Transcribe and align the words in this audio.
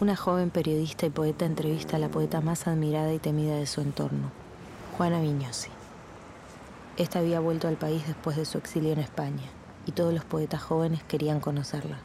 una 0.00 0.14
joven 0.14 0.50
periodista 0.50 1.06
y 1.06 1.10
poeta 1.10 1.44
entrevista 1.44 1.96
a 1.96 1.98
la 1.98 2.08
poeta 2.08 2.40
más 2.40 2.68
admirada 2.68 3.12
y 3.12 3.18
temida 3.18 3.56
de 3.56 3.66
su 3.66 3.80
entorno, 3.80 4.30
Juana 4.96 5.20
Viñosi. 5.20 5.70
Esta 6.96 7.18
había 7.18 7.40
vuelto 7.40 7.66
al 7.66 7.76
país 7.76 8.06
después 8.06 8.36
de 8.36 8.44
su 8.44 8.58
exilio 8.58 8.92
en 8.92 9.00
España 9.00 9.42
y 9.86 9.92
todos 9.92 10.14
los 10.14 10.24
poetas 10.24 10.62
jóvenes 10.62 11.02
querían 11.02 11.40
conocerla. 11.40 11.98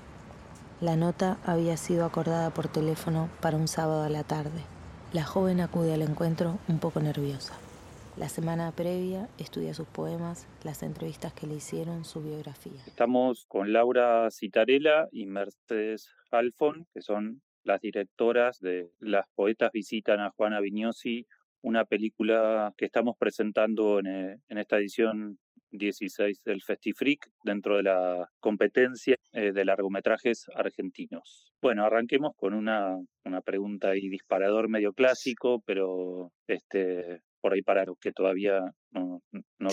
La 0.82 0.96
nota 0.96 1.38
había 1.46 1.78
sido 1.78 2.06
acordada 2.06 2.50
por 2.50 2.68
teléfono 2.68 3.30
para 3.42 3.58
un 3.58 3.68
sábado 3.68 4.02
a 4.02 4.10
la 4.10 4.24
tarde. 4.24 4.64
La 5.14 5.24
joven 5.24 5.62
acude 5.62 5.94
al 5.94 6.02
encuentro 6.02 6.58
un 6.68 6.80
poco 6.80 7.00
nerviosa. 7.00 7.54
La 8.18 8.28
semana 8.28 8.72
previa 8.72 9.30
estudia 9.38 9.76
sus 9.76 9.88
poemas, 9.88 10.48
las 10.64 10.82
entrevistas 10.82 11.34
que 11.34 11.46
le 11.46 11.56
hicieron, 11.56 12.06
su 12.06 12.24
biografía. 12.24 12.82
Estamos 12.88 13.46
con 13.48 13.72
Laura 13.72 14.30
Citarella 14.32 15.10
y 15.12 15.28
Mercedes 15.28 16.10
Alfon, 16.32 16.88
que 16.92 17.02
son 17.02 17.42
las 17.64 17.82
directoras 17.82 18.60
de 18.60 18.90
Las 19.00 19.26
Poetas 19.36 19.72
Visitan 19.72 20.20
a 20.20 20.32
Juana 20.32 20.60
Vignosi, 20.60 21.26
una 21.62 21.86
película 21.86 22.74
que 22.78 22.86
estamos 22.86 23.16
presentando 23.18 24.00
en, 24.00 24.08
eh, 24.08 24.38
esta 24.50 24.78
edición 24.78 25.40
16 25.72 26.44
del 26.44 26.62
Festifreak 26.62 27.32
dentro 27.44 27.78
de 27.78 27.84
la 27.84 28.30
competencia 28.40 29.16
eh, 29.32 29.52
de 29.52 29.66
largometrajes 29.66 30.48
argentinos. 30.56 31.52
Bueno, 31.62 31.86
arranquemos 31.86 32.36
con 32.36 32.54
una, 32.54 32.98
una 33.26 33.42
pregunta 33.42 33.96
y 33.96 34.10
disparador 34.10 34.70
medio 34.70 34.94
clásico, 34.94 35.64
pero 35.66 36.32
este, 36.48 37.22
por 37.42 37.54
ahí 37.54 37.62
para 37.62 37.86
los 37.86 37.98
que 38.00 38.12
todavía 38.12 38.62
no, 38.92 39.22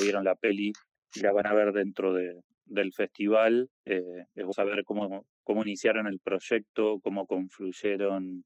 vieron 0.00 0.24
la 0.24 0.34
peli 0.34 0.72
la 1.22 1.32
van 1.32 1.46
a 1.46 1.54
ver 1.54 1.72
dentro 1.72 2.14
de, 2.14 2.40
del 2.70 2.92
festival, 2.92 3.68
eh, 3.84 4.24
es 4.34 4.46
saber 4.54 4.84
cómo, 4.84 5.26
cómo 5.44 5.62
iniciaron 5.62 6.06
el 6.06 6.20
proyecto, 6.20 7.00
cómo 7.02 7.26
confluyeron. 7.26 8.44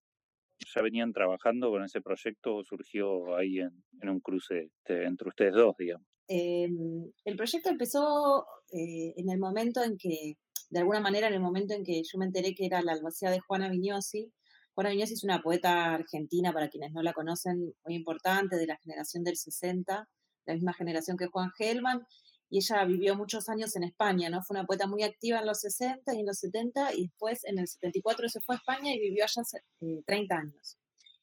¿Ya 0.75 0.83
venían 0.83 1.13
trabajando 1.13 1.71
con 1.71 1.85
ese 1.85 2.01
proyecto 2.01 2.57
o 2.57 2.65
surgió 2.65 3.37
ahí 3.37 3.59
en, 3.59 4.09
un 4.09 4.21
cruce 4.21 4.71
este, 4.79 5.05
entre 5.05 5.29
ustedes 5.29 5.53
dos, 5.53 5.75
digamos? 5.79 6.07
Em, 6.29 7.11
el 7.25 7.37
proyecto 7.37 7.69
empezó 7.69 8.45
eh, 8.73 9.13
en 9.17 9.31
el 9.31 9.39
momento 9.39 9.83
en 9.83 9.97
que, 9.99 10.35
de 10.71 10.81
alguna 10.81 11.01
manera, 11.01 11.29
en 11.29 11.35
el 11.35 11.41
momento 11.41 11.75
en 11.75 11.85
que 11.85 12.03
yo 12.03 12.19
me 12.19 12.25
enteré 12.25 12.55
que 12.55 12.67
era 12.67 12.83
la 12.83 12.93
albacea 12.93 13.31
de 13.31 13.41
Juana 13.41 13.69
Vignosi, 13.69 14.33
Juana 14.75 14.91
Viñas 14.91 15.13
es 15.13 15.23
una 15.23 15.41
poeta 15.41 15.95
argentina, 15.95 16.53
para 16.53 16.69
quienes 16.69 16.93
no 16.93 17.03
la 17.03 17.13
conocen, 17.13 17.75
muy 17.85 17.95
importante, 17.95 18.57
de 18.57 18.67
la 18.67 18.77
generación 18.79 19.23
del 19.23 19.37
60, 19.37 20.09
la 20.47 20.55
misma 20.55 20.73
generación 20.73 21.17
que 21.17 21.27
Juan 21.27 21.51
Gelman, 21.57 22.05
y 22.51 22.59
ella 22.59 22.85
vivió 22.85 23.17
muchos 23.17 23.49
años 23.49 23.75
en 23.77 23.85
España, 23.85 24.29
¿no? 24.31 24.43
Fue 24.43 24.57
una 24.57 24.67
poeta 24.67 24.87
muy 24.87 25.03
activa 25.03 25.41
en 25.41 25.47
los 25.47 25.61
60 25.61 26.15
y 26.15 26.21
en 26.21 26.27
los 26.27 26.39
70, 26.39 26.95
y 26.95 27.03
después 27.09 27.45
en 27.45 27.59
el 27.59 27.69
74 27.69 28.29
se 28.29 28.41
fue 28.41 28.57
a 28.57 28.59
España 28.59 28.93
y 28.95 29.01
vivió 29.01 29.25
allá 29.25 29.43
30 30.07 30.35
eh, 30.35 30.39
años. 30.39 30.79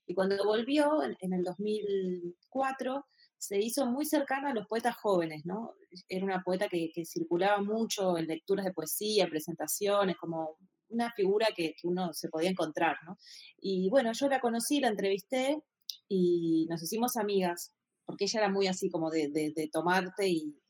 Y 0.05 0.13
cuando 0.13 0.43
volvió, 0.43 1.03
en, 1.03 1.33
el 1.33 1.43
2004, 1.43 3.05
se 3.37 3.59
hizo 3.59 3.85
muy 3.85 4.05
cercana 4.05 4.49
a 4.51 4.53
los 4.53 4.67
poetas 4.67 4.95
jóvenes, 4.97 5.45
¿no? 5.45 5.73
Era 6.09 6.25
una 6.25 6.43
poeta 6.43 6.67
que, 6.67 6.91
que 6.93 7.05
circulaba 7.05 7.61
mucho 7.61 8.17
en 8.17 8.27
lecturas 8.27 8.65
de 8.65 8.73
poesía, 8.73 9.27
presentaciones, 9.27 10.17
como 10.17 10.57
una 10.91 11.11
figura 11.11 11.47
que, 11.55 11.73
uno 11.83 12.13
se 12.13 12.29
podía 12.29 12.49
encontrar, 12.49 12.97
¿no? 13.05 13.17
Y 13.57 13.89
bueno, 13.89 14.11
yo 14.13 14.27
la 14.27 14.39
conocí, 14.39 14.79
la 14.79 14.89
entrevisté 14.89 15.61
y 16.07 16.67
nos 16.69 16.83
hicimos 16.83 17.17
amigas, 17.17 17.73
porque 18.05 18.25
ella 18.25 18.41
era 18.41 18.49
muy 18.49 18.67
así 18.67 18.89
como 18.89 19.09
de, 19.09 19.53
tomarte 19.71 20.27
y, 20.27 20.60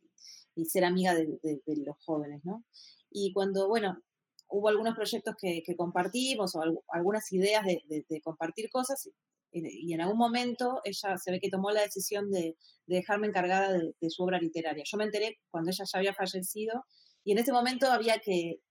ser 0.65 0.85
amiga 0.85 1.13
de, 1.15 1.39
los 1.85 1.97
jóvenes, 2.05 2.41
¿no? 2.43 2.63
Y 3.09 3.33
cuando, 3.33 3.67
bueno, 3.67 4.01
hubo 4.49 4.69
algunos 4.69 4.95
proyectos 4.95 5.35
que, 5.39 5.63
compartimos 5.75 6.55
o 6.55 6.61
algunas 6.89 7.31
ideas 7.31 7.65
de, 7.65 8.21
compartir 8.21 8.69
cosas 8.69 9.09
y 9.53 9.93
en 9.93 9.99
algún 9.99 10.17
momento 10.17 10.79
ella 10.85 11.17
se 11.17 11.31
ve 11.31 11.41
que 11.41 11.49
tomó 11.49 11.71
la 11.71 11.81
decisión 11.81 12.31
de, 12.31 12.55
dejarme 12.87 13.27
encargada 13.27 13.71
de, 13.71 14.09
su 14.09 14.23
obra 14.23 14.39
literaria. 14.39 14.83
Yo 14.85 14.97
me 14.97 15.05
enteré 15.05 15.39
cuando 15.49 15.71
ella 15.71 15.85
ya 15.85 15.99
había 15.99 16.13
fallecido 16.13 16.85
y 17.23 17.31
en 17.31 17.39
ese 17.39 17.51
momento 17.51 17.87
había 17.91 18.19
que 18.19 18.61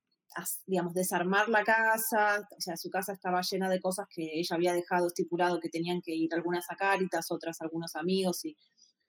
digamos, 0.67 0.95
desarmar 0.95 1.49
la 1.49 1.65
casa, 1.65 2.47
o 2.57 2.61
sea, 2.61 2.77
su 2.77 2.89
casa 2.89 3.13
estaba 3.13 3.41
llena 3.43 3.69
de 3.69 3.81
cosas 3.81 4.07
que 4.09 4.39
ella 4.39 4.55
había 4.55 4.73
dejado 4.75 5.09
estipulado 5.09 5.59
que 5.59 5.69
tenían 5.69 6.01
que 6.03 6.15
ir 6.15 6.33
algunas 6.33 6.71
a 6.71 6.77
Cáritas, 6.77 7.33
otras 7.33 7.61
algunos 7.61 7.97
amigos, 7.97 8.45
y 8.45 8.57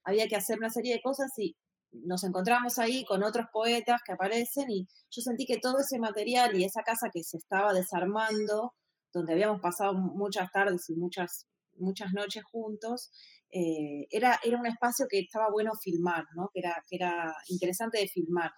había 0.03 0.28
que 0.28 0.36
hacer 0.36 0.58
una 0.58 0.72
serie 0.72 0.94
de 0.94 1.02
cosas 1.02 1.31
y 1.38 1.56
nos 1.91 2.24
encontramos 2.24 2.79
ahí 2.79 3.03
con 3.06 3.24
otros 3.24 3.47
poetas 3.52 4.02
que 4.06 4.13
aparecen 4.13 4.69
y 4.69 4.88
yo 5.09 5.22
sentí 5.22 5.46
que 5.46 5.59
todo 5.59 5.79
ese 5.79 6.00
material 6.00 6.56
y 6.56 6.63
esa 6.63 6.84
casa 6.84 7.09
que 7.12 7.24
se 7.24 7.38
estaba 7.38 7.74
desarmando, 7.74 8.74
donde 9.13 9.34
habíamos 9.34 9.62
pasado 9.62 9.94
muchas 9.94 10.52
tardes 10.52 10.90
y 10.90 10.96
muchas, 10.96 11.47
muchas 11.75 12.13
noches 12.13 12.44
juntos, 12.44 13.12
eh, 13.52 14.08
era, 14.10 14.40
era 14.44 14.60
un 14.60 14.66
espacio 14.66 15.08
que 15.10 15.20
estaba 15.20 15.50
bueno 15.52 15.72
filmar, 15.82 16.26
¿no? 16.36 16.50
que, 16.54 16.60
era, 16.62 16.84
que 16.88 16.96
era 16.96 17.34
interesante 17.50 18.00
de 18.00 18.08
filmar. 18.08 18.52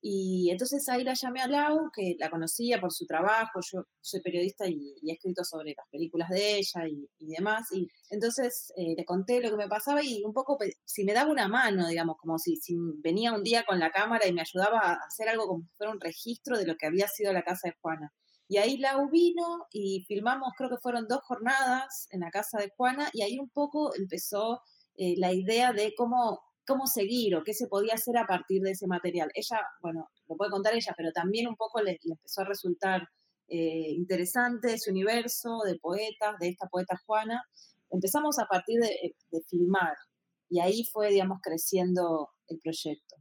Y 0.00 0.48
entonces 0.50 0.88
ahí 0.88 1.02
la 1.02 1.14
llamé 1.14 1.40
a 1.40 1.48
Lau, 1.48 1.90
que 1.92 2.14
la 2.18 2.30
conocía 2.30 2.80
por 2.80 2.92
su 2.92 3.04
trabajo, 3.04 3.60
yo 3.60 3.82
soy 4.00 4.20
periodista 4.20 4.68
y, 4.68 4.94
he 5.04 5.12
escrito 5.12 5.42
sobre 5.42 5.74
las 5.76 5.86
películas 5.90 6.28
de 6.30 6.58
ella 6.58 6.86
y, 6.86 7.26
demás, 7.26 7.66
y 7.72 7.88
entonces 8.10 8.72
eh, 8.76 8.94
le 8.96 9.04
conté 9.04 9.40
lo 9.40 9.50
que 9.50 9.56
me 9.56 9.68
pasaba 9.68 10.02
y 10.02 10.22
un 10.24 10.32
poco 10.32 10.56
si 10.84 11.04
me 11.04 11.14
daba 11.14 11.32
una 11.32 11.48
mano, 11.48 11.88
digamos, 11.88 12.16
como 12.18 12.38
si, 12.38 12.56
si, 12.56 12.76
venía 13.02 13.32
un 13.32 13.42
día 13.42 13.64
con 13.66 13.80
la 13.80 13.90
cámara 13.90 14.26
y 14.26 14.32
me 14.32 14.42
ayudaba 14.42 14.78
a 14.78 14.98
hacer 15.06 15.28
algo 15.28 15.48
como 15.48 15.64
si 15.64 15.70
fuera 15.76 15.92
un 15.92 16.00
registro 16.00 16.56
de 16.56 16.66
lo 16.66 16.76
que 16.76 16.86
había 16.86 17.08
sido 17.08 17.32
la 17.32 17.42
casa 17.42 17.68
de 17.68 17.74
Juana. 17.80 18.12
Y 18.48 18.56
ahí 18.56 18.78
Lau 18.78 19.10
vino 19.10 19.66
y 19.70 20.04
filmamos, 20.08 20.52
creo 20.56 20.70
que 20.70 20.78
fueron 20.78 21.06
dos 21.06 21.20
jornadas 21.22 22.08
en 22.10 22.20
la 22.20 22.30
casa 22.30 22.58
de 22.58 22.70
Juana, 22.76 23.10
y 23.12 23.22
ahí 23.22 23.38
un 23.38 23.50
poco 23.50 23.94
empezó 23.94 24.62
eh, 24.96 25.14
la 25.18 25.32
idea 25.32 25.72
de 25.72 25.94
cómo 25.96 26.40
cómo 26.68 26.86
seguir 26.86 27.34
o 27.34 27.42
qué 27.42 27.54
se 27.54 27.66
podía 27.66 27.94
hacer 27.94 28.18
a 28.18 28.26
partir 28.26 28.60
de 28.62 28.72
ese 28.72 28.86
material. 28.86 29.30
Ella, 29.34 29.60
bueno, 29.80 30.10
lo 30.28 30.36
puede 30.36 30.50
contar 30.50 30.74
ella, 30.74 30.92
pero 30.96 31.10
también 31.12 31.48
un 31.48 31.56
poco 31.56 31.80
le, 31.80 31.98
empezó 32.04 32.42
a 32.42 32.44
resultar 32.44 33.08
eh, 33.48 33.92
interesante 33.96 34.74
ese 34.74 34.90
universo 34.90 35.60
de 35.64 35.78
poetas, 35.78 36.38
de 36.38 36.48
esta 36.50 36.68
poeta 36.68 37.00
Juana. 37.06 37.42
Empezamos 37.90 38.38
a 38.38 38.44
partir 38.44 38.78
de, 38.80 39.14
de 39.30 39.40
filmar 39.48 39.94
y 40.50 40.60
ahí 40.60 40.84
fue, 40.92 41.08
digamos, 41.10 41.38
creciendo 41.42 42.28
el 42.48 42.60
proyecto. 42.60 43.16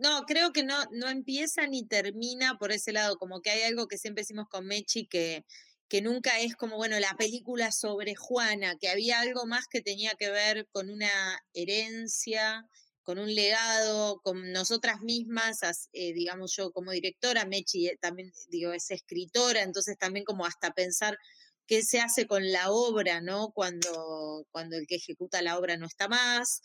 No, 0.00 0.22
creo 0.26 0.52
que 0.52 0.64
no, 0.64 0.76
no 0.92 1.08
empieza 1.08 1.66
ni 1.66 1.86
termina 1.86 2.56
por 2.58 2.72
ese 2.72 2.92
lado, 2.92 3.18
como 3.18 3.40
que 3.40 3.50
hay 3.50 3.62
algo 3.62 3.86
que 3.86 3.98
siempre 3.98 4.22
decimos 4.22 4.48
con 4.48 4.66
Mechi 4.66 5.06
que 5.06 5.44
que 5.90 6.00
nunca 6.02 6.38
es 6.38 6.54
como, 6.54 6.76
bueno, 6.76 7.00
la 7.00 7.16
película 7.18 7.72
sobre 7.72 8.14
Juana, 8.14 8.76
que 8.80 8.88
había 8.88 9.18
algo 9.20 9.44
más 9.44 9.66
que 9.68 9.82
tenía 9.82 10.12
que 10.16 10.30
ver 10.30 10.68
con 10.70 10.88
una 10.88 11.10
herencia, 11.52 12.64
con 13.02 13.18
un 13.18 13.34
legado, 13.34 14.20
con 14.22 14.52
nosotras 14.52 15.00
mismas, 15.00 15.58
eh, 15.92 16.12
digamos 16.12 16.54
yo 16.56 16.70
como 16.70 16.92
directora, 16.92 17.44
Mechi 17.44 17.88
eh, 17.88 17.98
también, 18.00 18.30
digo, 18.50 18.72
es 18.72 18.88
escritora, 18.92 19.62
entonces 19.62 19.98
también 19.98 20.24
como 20.24 20.46
hasta 20.46 20.70
pensar 20.70 21.18
qué 21.66 21.82
se 21.82 21.98
hace 22.00 22.28
con 22.28 22.52
la 22.52 22.70
obra, 22.70 23.20
¿no? 23.20 23.50
Cuando, 23.52 24.46
cuando 24.52 24.76
el 24.76 24.86
que 24.86 24.94
ejecuta 24.94 25.42
la 25.42 25.58
obra 25.58 25.76
no 25.76 25.86
está 25.86 26.06
más, 26.06 26.62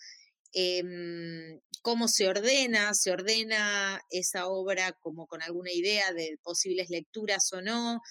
em, 0.56 1.60
cómo 1.82 2.08
se 2.08 2.28
ordena, 2.28 2.94
se 2.94 3.12
ordena 3.12 4.02
esa 4.10 4.48
obra 4.48 4.94
como 4.94 5.28
con 5.28 5.44
alguna 5.44 5.72
idea 5.72 6.14
de 6.14 6.40
posibles 6.44 6.90
lecturas 6.90 7.52
o 7.54 7.62
no, 7.62 8.02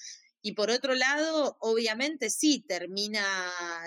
y 0.43 0.53
por 0.53 0.71
otro 0.71 0.95
lado, 0.95 1.57
obviamente 1.61 2.29
sí, 2.29 2.63
termina, 2.69 3.25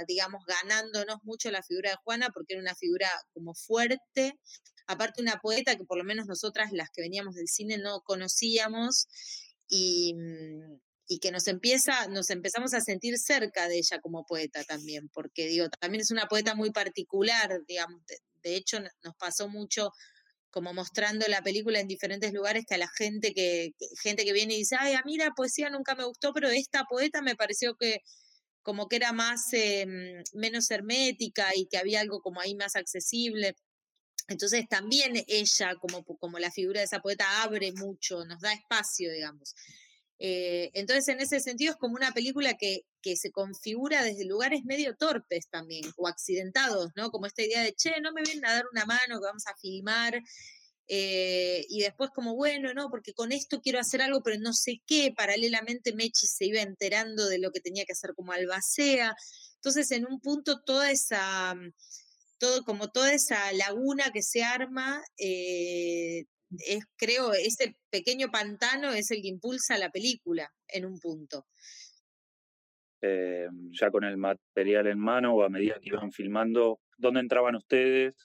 digamos, 0.07 0.43
ganándonos 0.47 1.19
mucho 1.23 1.51
la 1.51 1.61
figura 1.61 1.91
de 1.91 1.97
Juana 1.97 2.31
porque 2.33 2.55
era 2.55 2.61
una 2.63 2.73
figura 2.73 3.07
como 3.31 3.53
fuerte, 3.53 4.39
aparte 4.87 5.21
una 5.21 5.39
poeta 5.39 5.75
que 5.75 5.85
por 5.85 5.99
lo 5.99 6.03
menos 6.03 6.25
nosotras 6.25 6.71
las 6.71 6.89
que 6.89 7.03
veníamos 7.03 7.35
del 7.35 7.47
cine 7.47 7.77
no 7.77 8.01
conocíamos 8.01 9.07
y, 9.69 10.15
mm, 10.15 10.79
y 11.07 11.19
que 11.19 11.31
nos 11.31 11.47
empieza, 11.47 12.07
nos 12.07 12.31
empezamos 12.31 12.73
a 12.73 12.81
sentir 12.81 13.19
cerca 13.19 13.67
de 13.67 13.77
ella 13.77 14.01
como 14.01 14.25
poeta 14.25 14.63
también, 14.63 15.09
porque 15.13 15.45
digo, 15.47 15.69
también 15.79 16.01
es 16.01 16.09
una 16.09 16.25
poeta 16.25 16.55
muy 16.55 16.71
particular, 16.71 17.61
digamos, 17.67 18.01
de 18.49 18.55
hecho 18.55 18.79
nos 18.79 19.15
pasó 19.17 19.47
mucho 19.47 19.91
como 20.49 20.73
mostrando 20.73 21.25
la 21.27 21.41
película 21.41 21.79
en 21.79 21.87
diferentes 21.87 22.33
lugares 22.33 22.65
que 22.67 22.75
a 22.75 22.79
la 22.79 22.89
gente 22.97 23.33
que, 23.33 23.73
gente 24.01 24.25
que 24.25 24.33
viene 24.33 24.55
y 24.55 24.59
dice, 24.59 24.75
ay, 24.79 24.93
a 24.93 25.03
mí 25.03 25.17
poesía 25.35 25.69
nunca 25.69 25.93
me 25.95 26.05
gustó, 26.05 26.33
pero 26.33 26.49
esta 26.49 26.85
poeta 26.85 27.21
me 27.21 27.35
pareció 27.35 27.75
que 27.75 28.01
como 28.63 28.87
que 28.87 28.97
era 28.97 29.13
más, 29.13 29.53
em, 29.53 30.23
menos 30.33 30.69
hermética 30.71 31.55
y 31.55 31.67
que 31.67 31.77
había 31.77 32.01
algo 32.01 32.21
como 32.21 32.41
ahí 32.41 32.55
más 32.55 32.75
accesible. 32.75 33.55
Entonces 34.27 34.67
también 34.67 35.23
ella, 35.27 35.75
como, 35.75 36.03
como 36.03 36.39
la 36.39 36.51
figura 36.51 36.81
de 36.81 36.85
esa 36.85 36.99
poeta, 36.99 37.43
abre 37.43 37.71
mucho, 37.73 38.25
nos 38.25 38.41
da 38.41 38.51
espacio, 38.53 39.11
digamos. 39.11 39.55
Eh, 40.19 40.71
entonces, 40.73 41.07
en 41.09 41.19
ese 41.21 41.39
sentido, 41.39 41.71
es 41.73 41.77
como 41.77 41.95
una 41.95 42.11
película 42.11 42.55
que, 42.55 42.81
que, 43.01 43.15
se 43.15 43.31
configura 43.31 44.03
desde 44.03 44.25
lugares 44.25 44.63
medio 44.65 44.95
torpes 44.95 45.47
también, 45.49 45.83
o 45.97 46.07
accidentados, 46.07 46.91
¿no? 46.95 47.11
Como 47.11 47.27
esta 47.27 47.43
idea 47.43 47.61
de, 47.61 47.73
che, 47.73 48.01
no 48.01 48.11
me 48.13 48.23
vienen 48.23 48.45
a 48.45 48.53
dar 48.53 48.65
una 48.71 48.85
mano, 48.85 49.19
que 49.19 49.25
vamos 49.25 49.45
a 49.47 49.55
filmar. 49.61 50.21
eh, 50.87 51.65
y 51.69 51.81
después 51.81 52.09
como, 52.15 52.35
bueno, 52.35 52.73
no, 52.73 52.89
porque 52.89 53.13
con 53.13 53.31
esto 53.31 53.61
quiero 53.61 53.79
hacer 53.79 54.01
algo, 54.01 54.21
pero 54.23 54.39
no 54.39 54.53
sé 54.53 54.81
qué, 54.87 55.13
paralelamente 55.15 55.93
Mechi 55.93 56.27
se 56.27 56.45
iba 56.45 56.61
enterando 56.61 57.27
de 57.27 57.39
lo 57.39 57.51
que 57.51 57.59
tenía 57.61 57.85
que 57.85 57.93
hacer 57.93 58.13
como 58.15 58.31
albacea, 58.31 59.13
entonces 59.55 59.91
en 59.91 60.05
un 60.07 60.19
punto 60.21 60.61
toda 60.63 60.91
esa, 60.91 61.55
mm, 61.55 61.73
todo, 62.39 62.63
como 62.63 62.89
toda 62.89 63.13
esa 63.13 63.51
laguna 63.53 64.11
que 64.13 64.23
se 64.23 64.43
arma, 64.43 65.01
eh, 65.17 66.25
es, 66.51 66.85
creo, 66.95 67.33
ese 67.33 67.75
pequeño 67.89 68.29
pantano 68.31 68.91
es 68.91 69.11
el 69.11 69.21
que 69.21 69.27
impulsa 69.27 69.77
la 69.77 69.89
película 69.89 70.51
en 70.67 70.85
un 70.85 70.99
punto. 70.99 71.45
Eh, 73.01 73.47
ya 73.71 73.91
con 73.91 74.03
el 74.03 74.17
material 74.17 74.87
en 74.87 74.99
mano 74.99 75.35
o 75.35 75.43
a 75.43 75.49
medida 75.49 75.79
que 75.79 75.89
iban 75.89 76.11
filmando, 76.11 76.79
¿dónde 76.97 77.19
entraban 77.19 77.55
ustedes 77.55 78.15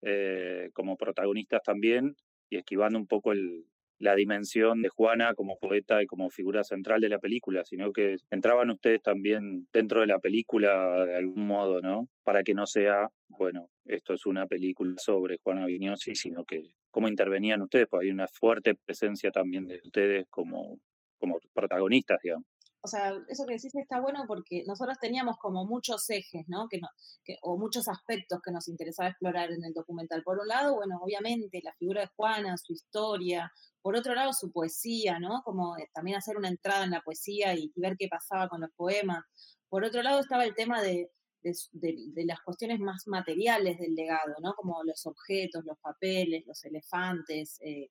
eh, 0.00 0.70
como 0.72 0.96
protagonistas 0.96 1.62
también 1.62 2.16
y 2.48 2.56
esquivando 2.56 2.98
un 2.98 3.06
poco 3.06 3.32
el, 3.32 3.66
la 4.02 4.16
dimensión 4.16 4.82
de 4.82 4.88
Juana 4.88 5.34
como 5.34 5.58
poeta 5.58 6.02
y 6.02 6.06
como 6.06 6.28
figura 6.28 6.64
central 6.64 7.00
de 7.00 7.08
la 7.08 7.20
película, 7.20 7.64
sino 7.64 7.92
que 7.92 8.16
entraban 8.30 8.70
ustedes 8.70 9.00
también 9.00 9.68
dentro 9.72 10.00
de 10.00 10.08
la 10.08 10.18
película 10.18 11.04
de 11.06 11.16
algún 11.16 11.46
modo, 11.46 11.80
¿no? 11.80 12.08
Para 12.24 12.42
que 12.42 12.52
no 12.52 12.66
sea, 12.66 13.08
bueno, 13.28 13.68
esto 13.84 14.14
es 14.14 14.26
una 14.26 14.46
película 14.46 14.94
sobre 14.96 15.38
Juana 15.42 15.66
Vignosi, 15.66 16.16
sino 16.16 16.44
que 16.44 16.74
cómo 16.92 17.08
intervenían 17.08 17.62
ustedes, 17.62 17.88
pues 17.90 18.02
hay 18.02 18.10
una 18.10 18.28
fuerte 18.28 18.76
presencia 18.76 19.32
también 19.32 19.66
de 19.66 19.80
ustedes 19.84 20.26
como, 20.30 20.78
como 21.18 21.40
protagonistas, 21.52 22.20
digamos 22.22 22.46
o 22.84 22.88
sea, 22.88 23.12
eso 23.28 23.46
que 23.46 23.54
decís 23.54 23.74
está 23.76 24.00
bueno 24.00 24.24
porque 24.26 24.64
nosotros 24.66 24.98
teníamos 25.00 25.36
como 25.38 25.64
muchos 25.64 26.10
ejes, 26.10 26.44
¿no? 26.48 26.66
Que, 26.68 26.78
no, 26.80 26.88
que 27.24 27.36
o 27.42 27.56
muchos 27.56 27.86
aspectos 27.86 28.40
que 28.44 28.50
nos 28.50 28.66
interesaba 28.66 29.10
explorar 29.10 29.52
en 29.52 29.64
el 29.64 29.72
documental. 29.72 30.24
Por 30.24 30.40
un 30.40 30.48
lado, 30.48 30.74
bueno, 30.74 30.98
obviamente 31.00 31.60
la 31.62 31.72
figura 31.74 32.00
de 32.02 32.10
Juana, 32.16 32.56
su 32.56 32.72
historia. 32.72 33.52
Por 33.82 33.96
otro 33.96 34.14
lado, 34.14 34.32
su 34.32 34.50
poesía, 34.50 35.20
¿no? 35.20 35.42
Como 35.44 35.76
eh, 35.78 35.88
también 35.94 36.16
hacer 36.16 36.36
una 36.36 36.48
entrada 36.48 36.84
en 36.84 36.90
la 36.90 37.02
poesía 37.02 37.54
y, 37.54 37.72
ver 37.76 37.94
qué 37.96 38.08
pasaba 38.08 38.48
con 38.48 38.60
los 38.60 38.70
poemas. 38.76 39.22
Por 39.68 39.84
otro 39.84 40.02
lado, 40.02 40.18
estaba 40.18 40.44
el 40.44 40.54
tema 40.54 40.82
de, 40.82 41.08
de, 41.42 42.24
las 42.24 42.40
cuestiones 42.40 42.80
más 42.80 43.06
materiales 43.06 43.78
del 43.78 43.94
legado, 43.94 44.34
¿no? 44.40 44.54
Como 44.54 44.82
los 44.84 45.06
objetos, 45.06 45.64
los 45.64 45.78
papeles, 45.78 46.46
los 46.46 46.64
elefantes, 46.64 47.58
eh, 47.60 47.90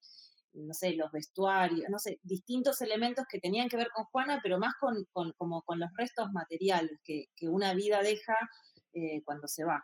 no 0.54 0.74
sé, 0.74 0.94
los 0.94 1.12
vestuarios, 1.12 1.90
no 1.90 2.00
sé, 2.00 2.20
distintos 2.24 2.82
elementos 2.82 3.26
que 3.30 3.40
tenían 3.40 3.70
que 3.70 3.78
ver 3.78 3.90
con 3.94 4.06
Juana, 4.06 4.40
pero 4.44 4.58
más 4.58 4.74
con, 4.80 5.06
como 5.38 5.62
con 5.64 5.80
los 5.80 5.90
restos 5.96 6.32
materiales 6.32 7.00
que, 7.04 7.28
una 7.44 7.74
vida 7.74 8.02
deja 8.02 8.36
eh, 8.94 9.22
cuando 9.24 9.48
se 9.48 9.64
va. 9.64 9.84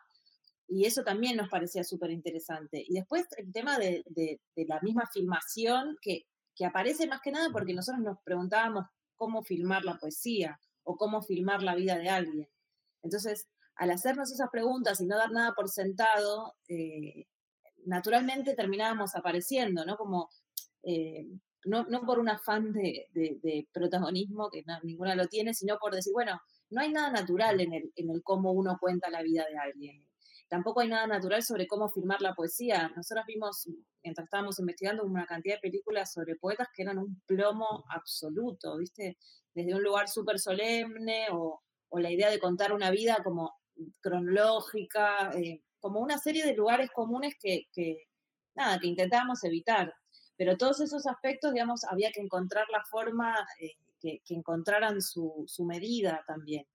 Y 0.68 0.86
eso 0.86 1.04
también 1.04 1.38
nos 1.38 1.50
parecía 1.50 1.84
súper 1.84 2.12
interesante. 2.12 2.84
Y 2.86 2.94
después 2.96 3.26
el 3.38 3.52
tema 3.54 3.80
de, 3.80 4.04
la 4.56 4.80
misma 4.82 5.08
filmación, 5.14 5.98
que, 6.02 6.24
que 6.56 6.66
aparece 6.66 7.08
más 7.08 7.22
que 7.22 7.32
nada 7.32 7.50
porque 7.52 7.74
nosotros 7.74 8.04
nos 8.04 8.18
preguntábamos 8.24 8.86
cómo 9.16 9.44
filmar 9.44 9.86
la 9.86 9.98
poesía 9.98 10.60
o 10.84 10.98
cómo 10.98 11.22
filmar 11.22 11.64
la 11.64 11.76
vida 11.76 11.98
de 11.98 12.10
alguien. 12.10 12.50
Entonces, 13.02 13.48
al 13.78 13.92
hacernos 13.92 14.32
esas 14.32 14.50
preguntas 14.50 15.00
y 15.02 15.06
no 15.06 15.18
dar 15.18 15.32
nada 15.32 15.54
por 15.54 15.70
sentado, 15.70 16.56
eh, 16.68 17.26
naturalmente 17.86 18.56
terminábamos 18.56 19.16
apareciendo, 19.16 19.86
¿no? 19.86 19.98
Como 19.98 20.30
eh, 20.84 21.28
no, 21.66 21.84
no, 21.86 22.06
por 22.06 22.20
un 22.20 22.30
afán 22.30 22.72
de, 22.72 23.68
protagonismo, 23.74 24.50
que 24.50 24.64
ninguna 24.84 25.16
lo 25.16 25.28
tiene, 25.28 25.54
sino 25.54 25.78
por 25.80 25.94
decir, 25.94 26.14
bueno, 26.14 26.40
no 26.70 26.82
hay 26.82 26.92
nada 26.92 27.12
natural 27.12 27.60
en 27.62 27.74
el, 27.74 28.24
cómo 28.24 28.52
uno 28.52 28.78
cuenta 28.80 29.10
la 29.10 29.22
vida 29.22 29.46
de 29.50 29.58
alguien. 29.58 30.06
Tampoco 30.50 30.80
hay 30.80 30.88
nada 30.88 31.08
natural 31.08 31.44
sobre 31.44 31.68
cómo 31.68 31.90
filmar 31.90 32.22
la 32.22 32.34
poesía. 32.34 32.90
Nosotros 32.96 33.26
vimos, 33.28 33.68
mientras 34.02 34.26
estábamos 34.26 34.60
investigando, 34.60 35.04
una 35.04 35.26
cantidad 35.26 35.56
de 35.56 35.62
películas 35.62 36.14
sobre 36.14 36.38
poetas 36.38 36.70
que 36.74 36.84
eran 36.84 36.98
un 37.00 37.22
plomo 37.26 37.84
absoluto, 37.90 38.78
¿viste? 38.78 39.18
Desde 39.54 39.76
un 39.76 39.84
lugar 39.84 40.08
súper 40.08 40.40
solemne 40.40 41.28
o, 41.32 41.62
o, 41.90 42.00
la 42.00 42.12
idea 42.12 42.30
de 42.30 42.40
contar 42.40 42.72
una 42.72 42.92
vida 42.92 43.18
como 43.26 43.58
cronológica, 44.00 45.32
eh, 45.38 45.62
como 45.80 46.00
una 46.00 46.18
serie 46.18 46.46
de 46.46 46.56
lugares 46.56 46.90
comunes 46.92 47.36
que, 47.40 47.68
que, 47.72 48.08
nada, 48.56 48.80
que 48.80 48.88
intentábamos 48.88 49.44
evitar. 49.44 49.94
Pero 50.38 50.56
todos 50.56 50.80
esos 50.82 51.06
aspectos, 51.08 51.52
digamos, 51.54 51.84
había 51.86 52.12
que 52.12 52.22
encontrar 52.22 52.66
la 52.72 52.84
forma 52.90 53.36
eh, 53.60 53.74
que, 54.00 54.22
encontraran 54.30 55.02
su, 55.02 55.48
medida 55.66 56.24
también. 56.28 56.66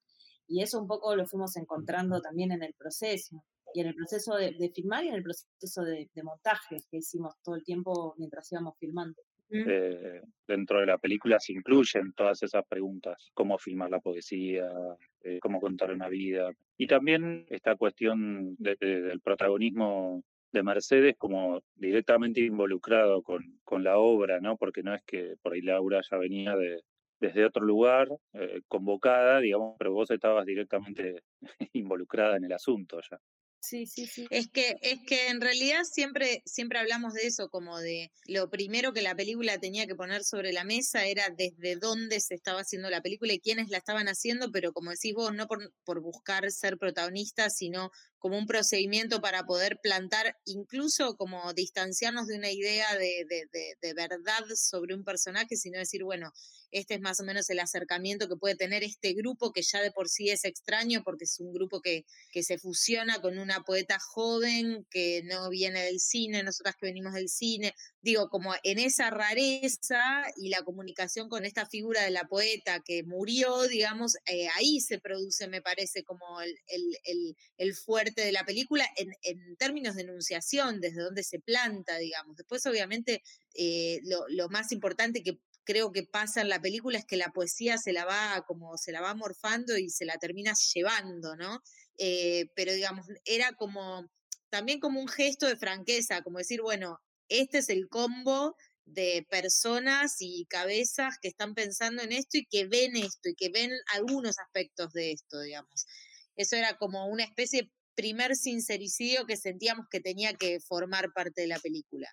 Y 0.48 0.62
eso 0.62 0.80
un 0.80 0.88
poco 0.88 1.14
lo 1.14 1.26
fuimos 1.26 1.56
encontrando 1.56 2.20
también 2.20 2.52
en 2.52 2.62
el 2.62 2.74
proceso. 2.74 3.44
Y 3.74 3.80
en 3.80 3.86
el 3.86 3.94
proceso 3.94 4.34
de, 4.34 4.70
filmar 4.74 5.04
y 5.04 5.08
en 5.08 5.14
el 5.14 5.22
proceso 5.22 5.82
de, 5.82 6.10
montaje 6.22 6.78
que 6.90 6.98
hicimos 6.98 7.34
todo 7.42 7.54
el 7.54 7.64
tiempo 7.64 8.14
mientras 8.18 8.50
íbamos 8.52 8.76
filmando. 8.78 9.22
Eh, 9.50 10.22
dentro 10.48 10.80
de 10.80 10.86
la 10.86 10.98
película 10.98 11.38
se 11.38 11.52
incluyen 11.52 12.14
todas 12.14 12.42
esas 12.42 12.66
preguntas, 12.66 13.30
cómo 13.34 13.58
filmar 13.58 13.90
la 13.90 14.00
poesía, 14.00 14.66
eh, 15.24 15.38
cómo 15.40 15.60
contar 15.60 15.92
una 15.92 16.08
vida. 16.08 16.52
Y 16.76 16.86
también 16.86 17.46
esta 17.48 17.76
cuestión 17.76 18.56
del 18.58 19.20
protagonismo 19.22 20.22
de 20.52 20.62
Mercedes 20.62 21.16
como 21.16 21.62
directamente 21.76 22.40
involucrado 22.40 23.22
con, 23.22 23.58
con, 23.64 23.82
la 23.84 23.98
obra, 23.98 24.40
¿no? 24.40 24.56
Porque 24.56 24.82
no 24.82 24.94
es 24.94 25.02
que 25.04 25.36
por 25.42 25.54
ahí 25.54 25.62
Laura 25.62 26.00
ya 26.08 26.18
venía 26.18 26.56
de, 26.56 26.82
desde 27.22 27.44
otro 27.44 27.64
lugar, 27.64 28.08
eh, 28.34 28.60
convocada, 28.68 29.38
digamos, 29.38 29.76
pero 29.78 29.92
vos 29.92 30.10
estabas 30.10 30.44
directamente 30.44 31.22
involucrada 31.72 32.36
en 32.36 32.44
el 32.44 32.52
asunto 32.52 33.00
ya. 33.08 33.18
Sí, 33.64 33.86
sí, 33.86 34.08
sí. 34.08 34.26
Es 34.28 34.48
que, 34.48 34.74
es 34.82 34.98
que 35.06 35.28
en 35.28 35.40
realidad 35.40 35.84
siempre, 35.84 36.42
siempre 36.46 36.80
hablamos 36.80 37.14
de 37.14 37.28
eso, 37.28 37.48
como 37.48 37.78
de 37.78 38.10
lo 38.26 38.50
primero 38.50 38.92
que 38.92 39.02
la 39.02 39.14
película 39.14 39.56
tenía 39.58 39.86
que 39.86 39.94
poner 39.94 40.24
sobre 40.24 40.52
la 40.52 40.64
mesa 40.64 41.06
era 41.06 41.28
desde 41.30 41.76
dónde 41.76 42.18
se 42.18 42.34
estaba 42.34 42.62
haciendo 42.62 42.90
la 42.90 43.02
película 43.02 43.32
y 43.34 43.38
quiénes 43.38 43.68
la 43.68 43.78
estaban 43.78 44.08
haciendo, 44.08 44.50
pero 44.50 44.72
como 44.72 44.90
decís 44.90 45.14
vos, 45.14 45.32
no 45.32 45.46
por, 45.46 45.72
por 45.84 46.00
buscar 46.02 46.50
ser 46.50 46.76
protagonista, 46.76 47.50
sino 47.50 47.92
como 48.22 48.38
un 48.38 48.46
procedimiento 48.46 49.20
para 49.20 49.44
poder 49.46 49.80
plantar, 49.82 50.38
incluso 50.44 51.16
como 51.16 51.52
distanciarnos 51.54 52.28
de 52.28 52.36
una 52.36 52.52
idea 52.52 52.86
de, 52.96 53.26
de, 53.80 53.94
verdad 53.94 54.44
sobre 54.54 54.94
un 54.94 55.02
personaje, 55.02 55.56
sino 55.56 55.80
decir, 55.80 56.04
bueno, 56.04 56.32
este 56.70 56.94
es 56.94 57.00
más 57.00 57.18
o 57.18 57.24
menos 57.24 57.50
el 57.50 57.58
acercamiento 57.58 58.28
que 58.28 58.36
puede 58.36 58.54
tener 58.54 58.84
este 58.84 59.12
grupo 59.14 59.52
que 59.52 59.62
ya 59.62 59.82
de 59.82 59.90
por 59.90 60.08
sí 60.08 60.30
es 60.30 60.44
extraño 60.44 61.02
porque 61.04 61.24
es 61.24 61.40
un 61.40 61.52
grupo 61.52 61.80
que, 61.80 62.04
que 62.30 62.44
se 62.44 62.58
fusiona 62.58 63.20
con 63.20 63.40
una 63.40 63.64
poeta 63.64 63.98
joven 63.98 64.86
que 64.88 65.22
no 65.24 65.50
viene 65.50 65.82
del 65.82 65.98
cine, 65.98 66.44
nosotras 66.44 66.76
que 66.76 66.86
venimos 66.86 67.14
del 67.14 67.28
cine, 67.28 67.74
digo, 68.02 68.28
como 68.28 68.52
en 68.64 68.78
esa 68.80 69.10
rareza 69.10 70.02
y 70.36 70.48
la 70.48 70.62
comunicación 70.62 71.28
con 71.28 71.44
esta 71.44 71.66
figura 71.66 72.02
de 72.02 72.10
la 72.10 72.24
poeta 72.24 72.80
que 72.80 73.04
murió, 73.04 73.62
digamos, 73.62 74.16
eh, 74.26 74.48
ahí 74.56 74.80
se 74.80 74.98
produce, 74.98 75.46
me 75.46 75.62
parece, 75.62 76.02
como 76.02 76.40
el, 76.40 76.54
el, 77.04 77.36
el, 77.56 77.74
fuerte 77.74 78.22
de 78.24 78.32
la 78.32 78.44
película 78.44 78.84
en, 78.96 79.12
en, 79.22 79.56
términos 79.56 79.94
de 79.94 80.02
enunciación, 80.02 80.80
desde 80.80 81.00
donde 81.00 81.22
se 81.22 81.38
planta, 81.38 81.96
digamos. 81.98 82.36
Después, 82.36 82.66
obviamente, 82.66 83.22
eh, 83.54 84.00
lo, 84.04 84.26
lo, 84.28 84.48
más 84.48 84.72
importante 84.72 85.22
que 85.22 85.38
creo 85.64 85.92
que 85.92 86.02
pasa 86.02 86.40
en 86.40 86.48
la 86.48 86.60
película 86.60 86.98
es 86.98 87.04
que 87.04 87.16
la 87.16 87.30
poesía 87.30 87.78
se 87.78 87.92
la 87.92 88.04
va 88.04 88.44
como 88.48 88.76
se 88.78 88.90
la 88.90 89.00
va 89.00 89.14
morfando 89.14 89.78
y 89.78 89.90
se 89.90 90.04
la 90.04 90.18
termina 90.18 90.54
llevando, 90.74 91.36
¿no? 91.36 91.62
Eh, 91.98 92.46
pero 92.56 92.72
digamos, 92.72 93.06
era 93.24 93.52
como 93.52 94.10
también 94.50 94.80
como 94.80 95.00
un 95.00 95.08
gesto 95.08 95.46
de 95.46 95.56
franqueza, 95.56 96.22
como 96.22 96.38
decir, 96.38 96.60
bueno, 96.62 97.00
este 97.40 97.58
es 97.58 97.68
el 97.68 97.88
combo 97.88 98.56
de 98.84 99.26
personas 99.30 100.16
y 100.20 100.46
cabezas 100.46 101.18
que 101.20 101.28
están 101.28 101.54
pensando 101.54 102.02
en 102.02 102.12
esto 102.12 102.38
y 102.38 102.46
que 102.46 102.66
ven 102.66 102.96
esto 102.96 103.28
y 103.28 103.34
que 103.34 103.48
ven 103.48 103.70
algunos 103.94 104.38
aspectos 104.38 104.92
de 104.92 105.12
esto, 105.12 105.40
digamos. 105.40 105.86
Eso 106.36 106.56
era 106.56 106.76
como 106.76 107.06
una 107.06 107.24
especie 107.24 107.62
de 107.62 107.70
primer 107.94 108.34
sincericidio 108.34 109.26
que 109.26 109.36
sentíamos 109.36 109.86
que 109.90 110.00
tenía 110.00 110.32
que 110.34 110.60
formar 110.60 111.12
parte 111.12 111.42
de 111.42 111.48
la 111.48 111.58
película. 111.58 112.08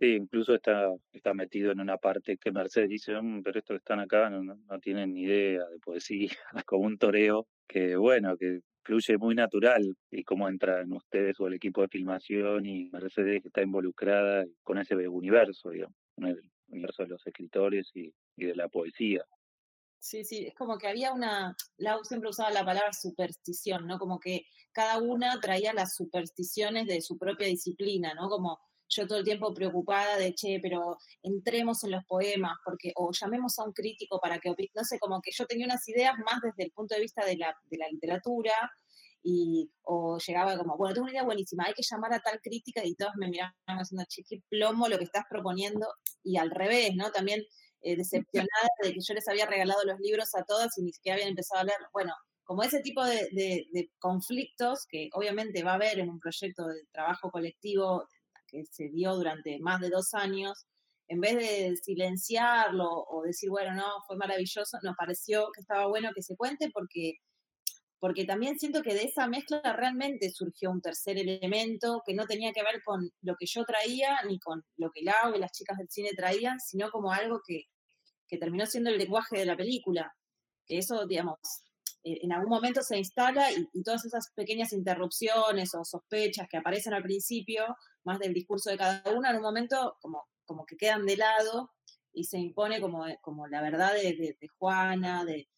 Sí, 0.00 0.14
incluso 0.14 0.54
está, 0.54 0.88
está 1.12 1.32
metido 1.32 1.70
en 1.70 1.78
una 1.78 1.96
parte 1.96 2.36
que 2.36 2.50
Mercedes 2.50 2.88
dice, 2.88 3.12
mm, 3.20 3.42
pero 3.42 3.60
estos 3.60 3.74
que 3.74 3.78
están 3.78 4.00
acá 4.00 4.28
no, 4.30 4.42
no, 4.42 4.80
tienen 4.80 5.14
ni 5.14 5.22
idea 5.22 5.64
de 5.66 5.78
poesía, 5.78 6.30
como 6.66 6.86
un 6.86 6.98
toreo, 6.98 7.46
que 7.68 7.94
bueno, 7.96 8.36
que 8.36 8.62
fluye 8.82 9.16
muy 9.18 9.34
natural 9.34 9.96
y 10.10 10.24
cómo 10.24 10.48
entran 10.48 10.92
ustedes 10.92 11.38
o 11.40 11.46
el 11.46 11.54
equipo 11.54 11.82
de 11.82 11.88
filmación 11.88 12.66
y 12.66 12.90
Mercedes 12.90 13.42
que 13.42 13.48
está 13.48 13.62
involucrada 13.62 14.44
con 14.62 14.78
ese 14.78 14.94
universo, 15.08 15.70
digamos, 15.70 15.96
el 16.18 16.50
universo 16.68 17.02
de 17.02 17.08
los 17.10 17.26
escritores 17.26 17.90
y, 17.94 18.12
de 18.36 18.54
la 18.54 18.68
poesía. 18.68 19.24
Sí, 19.98 20.24
sí, 20.24 20.46
es 20.46 20.54
como 20.54 20.78
que 20.78 20.88
había 20.88 21.12
una, 21.12 21.54
Lau 21.76 22.02
siempre 22.04 22.30
usaba 22.30 22.50
la 22.50 22.64
palabra 22.64 22.92
superstición, 22.92 23.86
¿no? 23.86 23.98
Como 23.98 24.18
que 24.18 24.46
cada 24.72 24.98
una 24.98 25.38
traía 25.38 25.72
las 25.72 25.94
supersticiones 25.94 26.86
de 26.86 27.00
su 27.00 27.16
propia 27.16 27.46
disciplina, 27.46 28.12
¿no? 28.14 28.28
Como 28.28 28.58
yo 28.94 29.06
todo 29.06 29.18
el 29.18 29.24
tiempo 29.24 29.54
preocupada 29.54 30.16
de, 30.16 30.34
che, 30.34 30.58
pero 30.60 30.98
entremos 31.22 31.82
en 31.84 31.92
los 31.92 32.04
poemas, 32.04 32.56
porque, 32.64 32.92
o 32.96 33.10
llamemos 33.12 33.58
a 33.58 33.64
un 33.64 33.72
crítico 33.72 34.20
para 34.20 34.38
que, 34.38 34.50
no 34.74 34.84
sé, 34.84 34.98
como 34.98 35.20
que 35.22 35.30
yo 35.32 35.46
tenía 35.46 35.66
unas 35.66 35.88
ideas 35.88 36.14
más 36.24 36.40
desde 36.42 36.64
el 36.64 36.72
punto 36.72 36.94
de 36.94 37.00
vista 37.00 37.24
de 37.24 37.36
la, 37.36 37.54
de 37.70 37.78
la 37.78 37.88
literatura, 37.88 38.52
y, 39.24 39.70
o 39.82 40.18
llegaba 40.18 40.58
como, 40.58 40.76
bueno, 40.76 40.94
tengo 40.94 41.04
una 41.04 41.12
idea 41.12 41.24
buenísima, 41.24 41.64
hay 41.66 41.74
que 41.74 41.82
llamar 41.88 42.12
a 42.12 42.20
tal 42.20 42.40
crítica 42.40 42.84
y 42.84 42.94
todos 42.96 43.12
me 43.16 43.28
miraban 43.28 43.54
haciendo, 43.66 44.04
chiqui 44.08 44.42
plomo 44.48 44.88
lo 44.88 44.98
que 44.98 45.04
estás 45.04 45.24
proponiendo, 45.30 45.86
y 46.22 46.36
al 46.36 46.50
revés, 46.50 46.94
¿no? 46.96 47.10
También 47.10 47.42
eh, 47.82 47.96
decepcionada 47.96 48.68
de 48.82 48.92
que 48.92 49.00
yo 49.00 49.14
les 49.14 49.28
había 49.28 49.46
regalado 49.46 49.84
los 49.84 49.98
libros 50.00 50.34
a 50.34 50.44
todas 50.44 50.76
y 50.78 50.82
ni 50.82 50.92
siquiera 50.92 51.16
habían 51.16 51.30
empezado 51.30 51.62
a 51.62 51.64
leer. 51.64 51.80
Bueno, 51.92 52.12
como 52.44 52.62
ese 52.62 52.80
tipo 52.80 53.04
de, 53.04 53.90
conflictos 53.98 54.86
que 54.88 55.08
obviamente 55.14 55.62
va 55.62 55.72
a 55.72 55.74
haber 55.74 55.98
en 55.98 56.10
un 56.10 56.20
proyecto 56.20 56.66
de 56.66 56.84
trabajo 56.92 57.30
colectivo 57.30 58.06
que 58.52 58.64
se 58.66 58.90
dio 58.90 59.16
durante 59.16 59.58
más 59.60 59.80
de 59.80 59.90
dos 59.90 60.14
años, 60.14 60.66
en 61.08 61.20
vez 61.20 61.36
de 61.36 61.74
silenciarlo 61.82 62.88
o 62.88 63.22
decir, 63.22 63.50
bueno, 63.50 63.74
no, 63.74 63.86
fue 64.06 64.16
maravilloso, 64.16 64.78
nos 64.82 64.96
pareció 64.96 65.50
que 65.52 65.62
estaba 65.62 65.86
bueno 65.88 66.10
que 66.14 66.22
se 66.22 66.36
cuente 66.36 66.70
porque 66.72 67.14
porque 68.02 68.24
también 68.24 68.58
siento 68.58 68.82
que 68.82 68.94
de 68.94 69.04
esa 69.04 69.28
mezcla 69.28 69.62
realmente 69.76 70.28
surgió 70.32 70.72
un 70.72 70.80
tercer 70.80 71.18
elemento 71.18 72.02
que 72.04 72.14
no 72.14 72.26
tenía 72.26 72.52
que 72.52 72.64
ver 72.64 72.82
con 72.84 73.08
lo 73.20 73.36
que 73.36 73.46
yo 73.46 73.64
traía 73.64 74.20
ni 74.26 74.40
con 74.40 74.64
lo 74.76 74.90
que 74.90 75.02
Lau 75.04 75.32
y 75.36 75.38
las 75.38 75.52
chicas 75.52 75.78
del 75.78 75.88
cine 75.88 76.10
traían, 76.16 76.58
sino 76.58 76.90
como 76.90 77.12
algo 77.12 77.40
que, 77.46 77.66
terminó 78.40 78.66
siendo 78.66 78.90
el 78.90 78.98
lenguaje 78.98 79.38
de 79.38 79.46
la 79.46 79.56
película. 79.56 80.12
Que 80.66 80.78
eso, 80.78 81.06
digamos, 81.06 81.38
en 82.04 82.32
algún 82.32 82.50
momento 82.50 82.82
se 82.82 82.98
instala 82.98 83.50
y, 83.52 83.82
todas 83.82 84.04
esas 84.04 84.30
pequeñas 84.34 84.72
interrupciones 84.72 85.74
o 85.74 85.84
sospechas 85.84 86.48
que 86.48 86.56
aparecen 86.56 86.94
al 86.94 87.02
principio, 87.02 87.76
más 88.04 88.18
del 88.18 88.34
discurso 88.34 88.70
de 88.70 88.78
cada 88.78 89.02
una, 89.12 89.30
en 89.30 89.36
un 89.36 89.42
momento 89.42 89.96
como, 90.00 90.24
como 90.44 90.66
que 90.66 90.76
quedan 90.76 91.06
de 91.06 91.16
lado 91.16 91.70
y 92.12 92.24
se 92.24 92.38
impone 92.38 92.80
como, 92.80 93.04
como 93.20 93.46
la 93.46 93.62
verdad 93.62 93.94
de, 93.94 94.36
de 94.38 94.48
Juana, 94.58 95.24
de, 95.24 95.48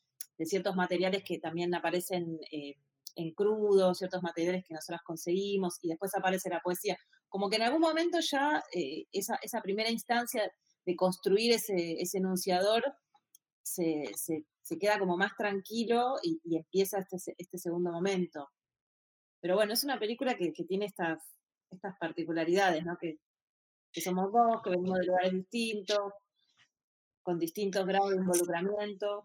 ciertos 0.47 0.75
materiales 0.75 1.23
que 1.25 1.39
también 1.39 1.75
aparecen 1.75 2.39
eh, 2.51 2.75
en 3.17 3.33
crudo, 3.33 3.95
ciertos 3.95 4.23
materiales 4.23 4.65
que 4.67 4.75
nosotros 4.75 5.01
conseguimos, 5.05 5.79
y 5.81 5.89
después 5.89 6.15
aparece 6.15 6.51
la 6.51 6.61
poesía. 6.61 6.99
Como 7.29 7.49
que 7.49 7.57
en 7.57 7.63
algún 7.63 7.81
momento 7.81 8.19
ya 8.21 8.63
eh, 8.73 9.07
esa, 9.13 9.39
esa, 9.43 9.63
primera 9.63 9.91
instancia 9.91 10.51
de 10.85 10.97
construir 10.97 11.53
ese, 11.53 12.01
ese 12.01 12.19
enunciador 12.19 12.83
se, 13.63 14.45
se, 14.65 14.79
queda 14.79 14.99
como 14.99 15.17
más 15.17 15.37
tranquilo 15.37 16.17
y, 16.23 16.41
empieza 16.57 16.99
este, 16.99 17.35
este 17.39 17.59
segundo 17.59 17.93
momento. 17.93 18.51
Pero 19.41 19.57
bueno, 19.57 19.75
es 19.75 19.85
una 19.85 19.99
película 19.99 20.37
que, 20.37 20.53
que 20.53 20.65
tiene 20.65 20.87
estas, 20.87 21.23
estas 21.71 21.97
particularidades, 21.99 22.85
¿no? 22.85 22.97
Que, 22.99 23.19
somos 24.01 24.33
dos, 24.33 24.63
que 24.63 24.71
venimos 24.71 24.99
de 24.99 25.07
lugares 25.07 25.33
distintos, 25.33 26.13
con 27.23 27.39
distintos 27.39 27.87
grados 27.87 28.11
de 28.11 28.17
involucramiento. 28.17 29.25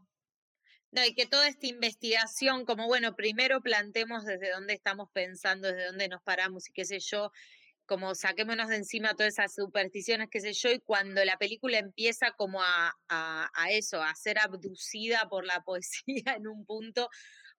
No, 0.91 1.05
y 1.05 1.13
que 1.13 1.25
toda 1.25 1.47
esta 1.47 1.67
investigación, 1.67 2.65
como 2.65 2.87
bueno, 2.87 3.15
primero 3.15 3.61
plantemos 3.61 4.25
desde 4.25 4.51
dónde 4.51 4.73
estamos 4.73 5.09
pensando, 5.11 5.67
desde 5.67 5.87
dónde 5.87 6.07
nos 6.07 6.21
paramos 6.21 6.67
y 6.67 6.73
qué 6.73 6.85
sé 6.85 6.99
yo, 6.99 7.31
como 7.89 8.13
saquémonos 8.13 8.69
de 8.69 8.75
encima 8.75 9.15
todas 9.15 9.33
esas 9.33 9.55
supersticiones, 9.55 10.29
qué 10.29 10.39
sé 10.41 10.53
yo, 10.53 10.69
y 10.69 10.79
cuando 10.79 11.25
la 11.25 11.37
película 11.37 11.79
empieza 11.79 12.33
como 12.37 12.61
a, 12.61 12.93
a, 13.09 13.49
a 13.55 13.71
eso, 13.71 13.99
a 14.03 14.13
ser 14.13 14.37
abducida 14.37 15.27
por 15.27 15.43
la 15.43 15.63
poesía 15.65 16.35
en 16.37 16.47
un 16.47 16.65
punto, 16.65 17.09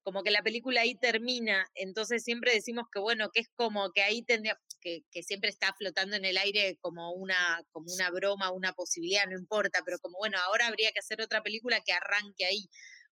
como 0.03 0.23
que 0.23 0.31
la 0.31 0.43
película 0.43 0.83
ahí 0.83 0.95
termina, 0.95 1.67
entonces 1.75 2.23
siempre 2.23 2.55
decimos 2.55 2.87
que 2.93 3.01
bueno, 3.01 3.31
que 3.35 3.41
es 3.41 3.49
como 3.57 3.91
que 3.91 4.03
ahí 4.03 4.23
tendría, 4.23 4.57
que, 4.81 5.01
que, 5.11 5.25
siempre 5.25 5.51
está 5.51 5.75
flotando 5.77 6.15
en 6.17 6.25
el 6.25 6.39
aire 6.39 6.79
como 6.81 7.13
una, 7.13 7.63
como 7.73 7.93
una 7.93 8.11
broma, 8.11 8.53
una 8.53 8.73
posibilidad, 8.73 9.27
no 9.27 9.37
importa, 9.37 9.81
pero 9.85 9.99
como 9.99 10.19
bueno, 10.19 10.39
ahora 10.47 10.69
habría 10.69 10.93
que 10.93 11.01
hacer 11.01 11.21
otra 11.21 11.43
película 11.43 11.81
que 11.85 11.93
arranque 11.93 12.47
ahí 12.47 12.71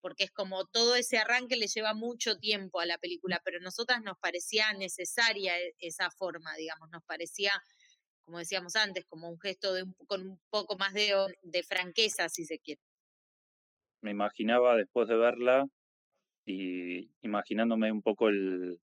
porque 0.03 0.25
es 0.25 0.31
como 0.31 0.67
todo 0.67 0.97
ese 0.97 1.17
arranque 1.17 1.57
le 1.57 1.69
lleva 1.69 1.95
mucho 1.95 2.37
tiempo 2.37 2.81
a 2.81 2.87
la 2.87 2.99
película, 2.99 3.41
pero 3.45 3.59
a 3.59 3.63
nosotras 3.63 4.03
nos 4.03 4.19
parecía 4.19 4.73
necesaria 4.75 5.59
e, 5.59 5.75
esa 5.79 6.11
forma, 6.11 6.55
digamos, 6.57 6.91
nos 6.91 7.05
parecía, 7.05 7.53
como 8.25 8.39
decíamos 8.39 8.77
antes, 8.77 9.07
como 9.07 9.31
un 9.31 9.41
gesto 9.41 9.73
de 9.73 9.85
con 10.07 10.29
un 10.29 10.41
poco 10.51 10.77
más 10.77 10.93
de, 10.93 11.15
de 11.43 11.63
franqueza, 11.63 12.29
si 12.29 12.45
se 12.45 12.59
quiere. 12.59 12.83
Me 14.03 14.11
imaginaba 14.11 14.77
después 14.77 15.09
de 15.09 15.17
verla 15.17 15.67
y 16.45 17.09
imaginándome 17.23 17.93
un 17.93 18.03
poco 18.03 18.29
el, 18.29 18.81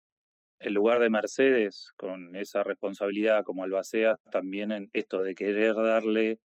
el 0.63 0.73
lugar 0.73 1.01
de 1.01 1.11
Mercedes 1.11 1.93
con 1.97 2.35
esa 2.37 2.63
responsabilidad 2.63 3.45
como 3.45 3.65
albacea 3.65 4.17
también 4.31 4.73
en 4.73 4.91
esto 4.95 5.23
de 5.23 5.35
querer 5.35 5.75
darle 5.75 6.39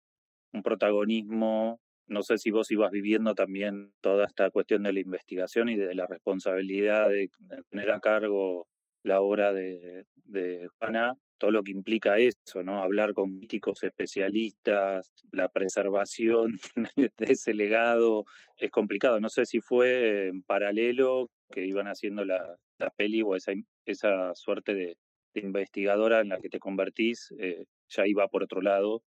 un 0.53 0.63
protagonismo 0.63 1.81
no 2.07 2.23
sé 2.23 2.39
si 2.39 2.51
vos 2.51 2.71
ibas 2.71 2.91
viviendo 2.91 3.35
también 3.35 3.93
toda 4.01 4.27
esta 4.27 4.51
cuestión 4.51 4.83
de 4.83 4.93
la 4.93 5.01
investigación 5.01 5.69
y 5.69 5.77
de 5.77 5.95
la 5.95 6.07
responsabilidad 6.07 7.09
de 7.09 7.31
tener 7.71 7.91
a 7.91 8.01
cargo 8.01 8.69
la 9.03 9.21
obra 9.21 9.53
de, 9.53 10.05
de 10.25 10.69
Juana, 10.79 11.15
todo 11.39 11.51
lo 11.51 11.63
que 11.63 11.73
implica 11.73 12.19
eso, 12.19 12.63
¿no? 12.63 12.83
Hablar 12.83 13.13
con 13.13 13.39
críticos 13.39 13.83
especialistas, 13.83 15.13
la 15.33 15.49
preservación 15.49 16.59
de 16.97 17.11
ese 17.19 17.55
legado, 17.55 18.25
es 18.57 18.71
complicado. 18.71 19.21
No 19.21 19.29
sé 19.29 19.47
si 19.47 19.61
fue 19.61 20.29
en 20.29 20.43
paralelo 20.43 21.31
que 21.51 21.67
iban 21.67 21.87
haciendo 21.89 22.25
la, 22.25 22.57
la 22.79 22.91
peli 22.91 23.23
o 23.23 23.37
esa, 23.37 23.53
esa 23.85 24.35
suerte 24.35 24.75
de, 24.75 24.97
investigadora 25.35 26.21
en 26.21 26.31
la 26.31 26.41
que 26.41 26.49
te 26.49 26.59
convertís, 26.59 27.31
eh, 27.39 27.67
ya 27.89 28.07
iba 28.07 28.27
por 28.27 28.43
otro 28.43 28.63
lado 28.63 29.03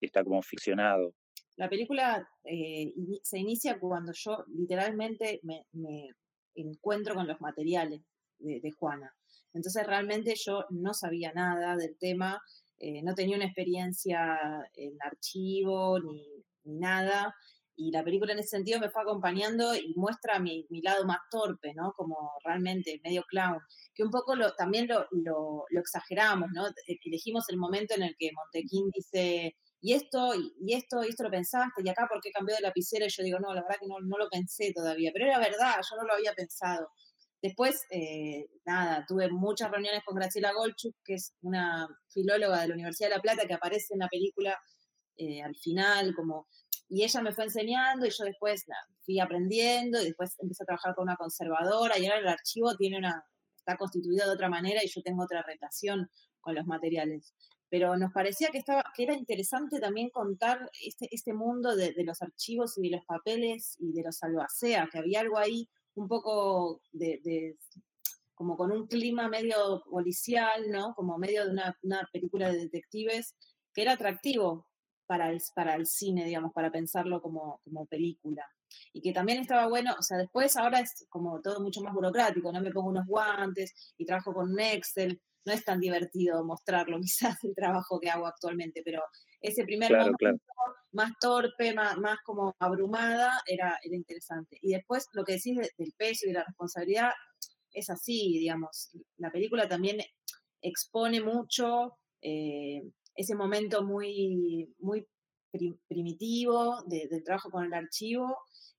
y 0.00 0.06
está 0.06 0.22
como 0.22 0.40
ficcionado. 0.40 1.12
La 1.56 1.68
película 1.68 2.28
eh, 2.44 2.92
se 3.22 3.38
inicia 3.38 3.78
cuando 3.78 4.12
yo 4.14 4.44
literalmente 4.48 5.40
me, 5.42 5.66
encuentro 6.54 7.14
con 7.14 7.26
los 7.26 7.40
materiales 7.40 8.02
de, 8.38 8.70
Juana. 8.78 9.14
Entonces 9.52 9.86
realmente 9.86 10.34
yo 10.34 10.64
no 10.70 10.94
sabía 10.94 11.32
nada 11.32 11.76
del 11.76 11.96
tema, 11.98 12.40
eh, 12.78 13.02
no 13.02 13.14
tenía 13.14 13.36
una 13.36 13.46
experiencia 13.46 14.38
en 14.74 14.96
archivo 15.00 15.98
ni, 16.00 16.44
nada. 16.64 17.34
Y 17.74 17.90
la 17.90 18.04
película 18.04 18.32
en 18.32 18.38
ese 18.38 18.50
sentido 18.50 18.80
me 18.80 18.90
fue 18.90 19.02
acompañando 19.02 19.74
y 19.74 19.94
muestra 19.96 20.38
mi, 20.38 20.66
lado 20.82 21.04
más 21.06 21.18
torpe, 21.30 21.72
¿no? 21.74 21.92
Como 21.96 22.32
realmente 22.44 23.00
medio 23.02 23.22
clown. 23.24 23.58
Que 23.94 24.02
un 24.02 24.10
poco 24.10 24.36
lo, 24.36 24.52
también 24.54 24.86
lo, 24.88 25.06
lo, 25.10 25.64
lo 25.68 25.80
exageramos, 25.80 26.50
¿no? 26.52 26.66
Elegimos 27.04 27.48
el 27.48 27.56
momento 27.56 27.94
en 27.94 28.02
el 28.02 28.14
que 28.18 28.30
Montequín 28.32 28.90
dice, 28.94 29.56
y 29.84 29.94
esto, 29.94 30.32
y 30.60 30.74
esto, 30.74 31.02
y 31.02 31.08
esto 31.08 31.24
lo 31.24 31.30
pensaste, 31.30 31.82
y 31.84 31.88
acá 31.88 32.06
por 32.08 32.20
qué 32.20 32.30
cambió 32.30 32.54
de 32.54 32.62
lapicera, 32.62 33.04
y 33.04 33.08
yo 33.08 33.24
digo, 33.24 33.40
no, 33.40 33.52
la 33.52 33.62
verdad 33.62 33.78
que 33.80 33.88
no, 33.88 33.96
no 34.00 34.16
lo 34.16 34.28
pensé 34.30 34.72
todavía, 34.72 35.10
pero 35.12 35.26
era 35.26 35.40
verdad, 35.40 35.74
yo 35.90 35.96
no 35.96 36.04
lo 36.04 36.14
había 36.14 36.32
pensado. 36.34 36.88
Después, 37.42 37.82
eh, 37.90 38.46
nada, 38.64 39.04
tuve 39.08 39.28
muchas 39.28 39.72
reuniones 39.72 40.04
con 40.04 40.14
Graciela 40.14 40.52
Golchuk, 40.52 40.94
que 41.04 41.14
es 41.14 41.34
una 41.42 41.88
filóloga 42.08 42.60
de 42.60 42.68
la 42.68 42.74
Universidad 42.74 43.08
de 43.08 43.16
La 43.16 43.22
Plata, 43.22 43.44
que 43.44 43.54
aparece 43.54 43.94
en 43.94 43.98
la 43.98 44.08
película 44.08 44.56
eh, 45.16 45.42
al 45.42 45.56
final, 45.56 46.14
como, 46.14 46.46
y 46.88 47.02
ella 47.02 47.20
me 47.20 47.32
fue 47.32 47.44
enseñando, 47.44 48.06
y 48.06 48.10
yo 48.10 48.22
después 48.24 48.64
fui 49.04 49.18
aprendiendo, 49.18 50.00
y 50.00 50.04
después 50.04 50.36
empecé 50.38 50.62
a 50.62 50.66
trabajar 50.66 50.94
con 50.94 51.02
una 51.02 51.16
conservadora, 51.16 51.98
y 51.98 52.06
ahora 52.06 52.20
el 52.20 52.28
archivo 52.28 52.76
tiene 52.76 52.98
una, 52.98 53.24
está 53.56 53.76
constituido 53.76 54.28
de 54.28 54.34
otra 54.34 54.48
manera, 54.48 54.80
y 54.84 54.86
yo 54.86 55.02
tengo 55.02 55.24
otra 55.24 55.42
relación 55.42 56.08
con 56.40 56.54
los 56.54 56.66
materiales 56.66 57.34
pero 57.72 57.96
nos 57.96 58.12
parecía 58.12 58.50
que, 58.50 58.58
estaba, 58.58 58.84
que 58.94 59.04
era 59.04 59.14
interesante 59.14 59.80
también 59.80 60.10
contar 60.10 60.70
este, 60.84 61.08
este 61.10 61.32
mundo 61.32 61.74
de, 61.74 61.94
los 62.04 62.20
archivos 62.20 62.76
y 62.76 62.82
de 62.82 62.96
los 62.96 63.06
papeles 63.06 63.78
y 63.80 63.94
de 63.94 64.02
los 64.02 64.22
albacea, 64.22 64.90
que 64.92 64.98
había 64.98 65.20
algo 65.20 65.38
ahí 65.38 65.70
un 65.94 66.06
poco 66.06 66.82
de, 66.92 67.56
como 68.34 68.58
con 68.58 68.72
un 68.72 68.86
clima 68.86 69.26
medio 69.30 69.82
policial, 69.90 70.70
¿no? 70.70 70.92
Como 70.94 71.16
medio 71.16 71.46
de 71.46 71.52
una, 71.52 71.74
película 72.12 72.52
de 72.52 72.58
detectives, 72.58 73.36
que 73.72 73.80
era 73.80 73.92
atractivo 73.92 74.66
para 75.06 75.30
el, 75.30 75.40
para 75.54 75.74
el 75.74 75.86
cine, 75.86 76.26
digamos, 76.26 76.52
para 76.52 76.70
pensarlo 76.70 77.22
como, 77.22 77.62
como 77.64 77.86
película. 77.86 78.46
Y 78.92 79.00
que 79.00 79.14
también 79.14 79.40
estaba 79.40 79.66
bueno, 79.66 79.94
o 79.98 80.02
sea, 80.02 80.18
después 80.18 80.58
ahora 80.58 80.80
es 80.80 81.06
como 81.08 81.40
todo 81.40 81.62
mucho 81.62 81.80
más 81.80 81.94
burocrático, 81.94 82.52
¿no? 82.52 82.60
Me 82.60 82.70
pongo 82.70 82.90
unos 82.90 83.06
guantes 83.06 83.94
y 83.96 84.04
trabajo 84.04 84.34
con 84.34 84.50
un 84.50 84.60
Excel, 84.60 85.22
no 85.44 85.52
es 85.52 85.64
tan 85.64 85.80
divertido 85.80 86.44
mostrarlo 86.44 86.98
quizás 87.02 87.42
el 87.44 87.54
trabajo 87.54 87.98
que 88.00 88.10
hago 88.10 88.26
actualmente, 88.26 88.82
pero 88.84 89.02
ese 89.40 89.64
primer 89.64 89.92
momento 89.92 90.40
más 90.92 91.12
torpe, 91.20 91.74
más, 91.74 91.98
más, 91.98 92.18
como 92.24 92.54
abrumada, 92.58 93.42
era, 93.46 93.78
era 93.82 93.96
interesante. 93.96 94.58
Y 94.60 94.72
después 94.72 95.06
lo 95.14 95.24
que 95.24 95.32
decís 95.32 95.56
del 95.56 95.92
peso 95.96 96.26
y 96.26 96.28
de 96.28 96.34
la 96.34 96.44
responsabilidad 96.44 97.10
es 97.72 97.90
así, 97.90 98.38
digamos. 98.38 98.90
La 99.16 99.30
película 99.30 99.68
también 99.68 100.00
expone 100.60 101.20
mucho 101.20 101.98
eh, 102.20 102.82
ese 103.16 103.34
momento 103.34 103.82
muy, 103.84 104.72
muy 104.78 105.06
primitivo 105.88 106.82
del 106.86 107.22
trabajo 107.24 107.50
con 107.50 107.64
el 107.64 107.74
archivo 107.74 108.36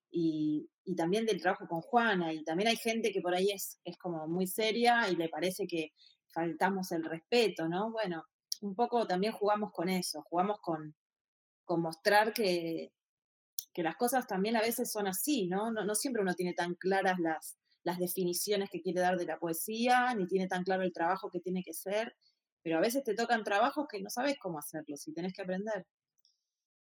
y, 0.10 0.68
y, 0.86 0.96
también 0.96 1.26
del 1.26 1.42
trabajo 1.42 1.68
con 1.68 1.82
Juana. 1.82 2.34
Y 2.34 2.44
también 2.44 2.70
hay 2.70 2.78
gente 2.78 3.12
que 3.12 3.22
por 3.22 3.36
ahí 3.36 3.50
es, 3.52 3.80
es 3.84 3.98
como 3.98 4.28
muy 4.28 4.48
seria 4.48 5.10
y 5.10 5.16
le 5.16 5.30
parece 5.30 5.68
que 5.68 5.92
faltamos 6.34 6.92
el 6.92 7.04
respeto, 7.04 7.68
¿no? 7.68 7.92
Bueno, 7.92 8.26
un 8.62 8.76
poco 8.76 9.06
también 9.08 9.34
jugamos 9.34 9.72
con 9.72 9.90
eso, 9.90 10.24
jugamos 10.24 10.60
con, 10.62 10.96
con 11.66 11.82
mostrar 11.82 12.34
que, 12.34 12.92
que 13.74 13.84
las 13.84 13.96
cosas 13.96 14.28
también 14.28 14.56
a 14.56 14.62
veces 14.62 14.92
son 14.92 15.08
así, 15.08 15.48
¿no? 15.48 15.72
¿no? 15.72 15.96
Siempre 15.96 16.22
uno 16.22 16.34
tiene 16.34 16.54
tan 16.54 16.76
claras 16.76 17.20
las, 17.20 17.58
las 17.84 18.00
definiciones 18.00 18.70
que 18.70 18.82
quiere 18.82 19.02
dar 19.02 19.18
de 19.18 19.26
la 19.26 19.38
poesía, 19.38 20.14
ni 20.16 20.28
tiene 20.28 20.48
tan 20.48 20.64
claro 20.64 20.84
el 20.84 20.94
trabajo 20.94 21.30
que 21.30 21.40
tiene 21.40 21.64
que 21.64 21.74
ser, 21.74 22.16
pero 22.62 22.78
a 22.78 22.82
veces 22.82 23.04
te 23.04 23.16
tocan 23.16 23.44
trabajos 23.44 23.88
que 23.90 24.02
no 24.02 24.10
sabes 24.10 24.38
cómo 24.40 24.60
hacerlos 24.60 25.08
y 25.08 25.14
tenés 25.14 25.34
que 25.34 25.42
aprender. 25.42 25.86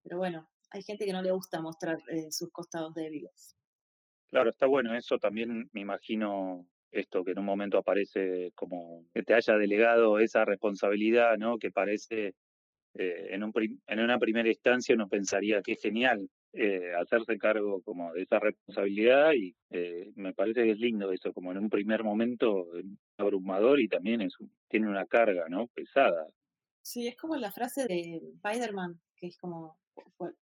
Pero 0.03 0.17
bueno, 0.17 0.49
hay 0.71 0.83
gente 0.83 1.05
que 1.05 1.13
no 1.13 1.21
le 1.21 1.31
gusta 1.31 1.61
mostrar 1.61 1.97
eh, 2.09 2.31
sus 2.31 2.51
costados 2.51 2.93
débiles. 2.93 3.55
Claro, 4.29 4.49
está 4.49 4.65
bueno 4.65 4.95
eso. 4.95 5.19
También 5.19 5.69
me 5.73 5.81
imagino 5.81 6.65
esto 6.93 7.23
que 7.23 7.31
en 7.31 7.39
un 7.39 7.45
momento 7.45 7.77
aparece 7.77 8.51
como 8.55 9.05
que 9.13 9.23
te 9.23 9.33
haya 9.33 9.57
delegado 9.57 10.19
esa 10.19 10.45
responsabilidad, 10.45 11.37
¿no? 11.37 11.57
Que 11.57 11.71
parece 11.71 12.35
eh, 12.95 13.29
en, 13.31 13.43
un 13.43 13.51
en 13.87 13.99
una 13.99 14.19
primera 14.19 14.47
instancia 14.47 14.93
uno 14.93 15.09
pensaría 15.09 15.61
que 15.63 15.73
es 15.73 15.81
genial 15.81 16.29
eh, 16.53 16.93
hacerse 16.93 17.39
cargo 17.39 17.81
como 17.81 18.13
de 18.13 18.21
esa 18.21 18.37
responsabilidad 18.39 19.31
y 19.33 19.55
eh, 19.71 20.11
me 20.15 20.33
parece 20.33 20.63
que 20.63 20.71
es 20.71 20.79
lindo 20.79 21.11
eso, 21.11 21.33
como 21.33 21.51
en 21.51 21.57
un 21.57 21.69
primer 21.69 22.03
momento 22.03 22.67
abrumador 23.17 23.79
y 23.79 23.87
también 23.87 24.21
es 24.21 24.35
tiene 24.67 24.87
una 24.87 25.07
carga, 25.07 25.49
¿no? 25.49 25.67
Pesada. 25.67 26.27
Sí, 26.83 27.07
es 27.07 27.17
como 27.17 27.35
la 27.35 27.51
frase 27.51 27.87
de 27.87 28.21
Spider-Man, 28.35 28.99
que 29.15 29.27
es 29.27 29.37
como 29.37 29.77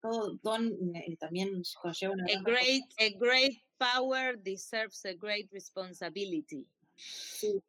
todo 0.01 0.37
don 0.43 0.71
también 1.19 1.51
conlleva 1.81 2.15
una... 2.15 2.25
A 2.27 2.43
great, 2.43 2.85
a 2.99 3.19
great 3.19 3.66
power 3.79 4.39
deserves 4.39 5.05
a 5.05 5.15
great 5.15 5.51
responsibility. 5.53 6.67
Sí, 6.97 7.63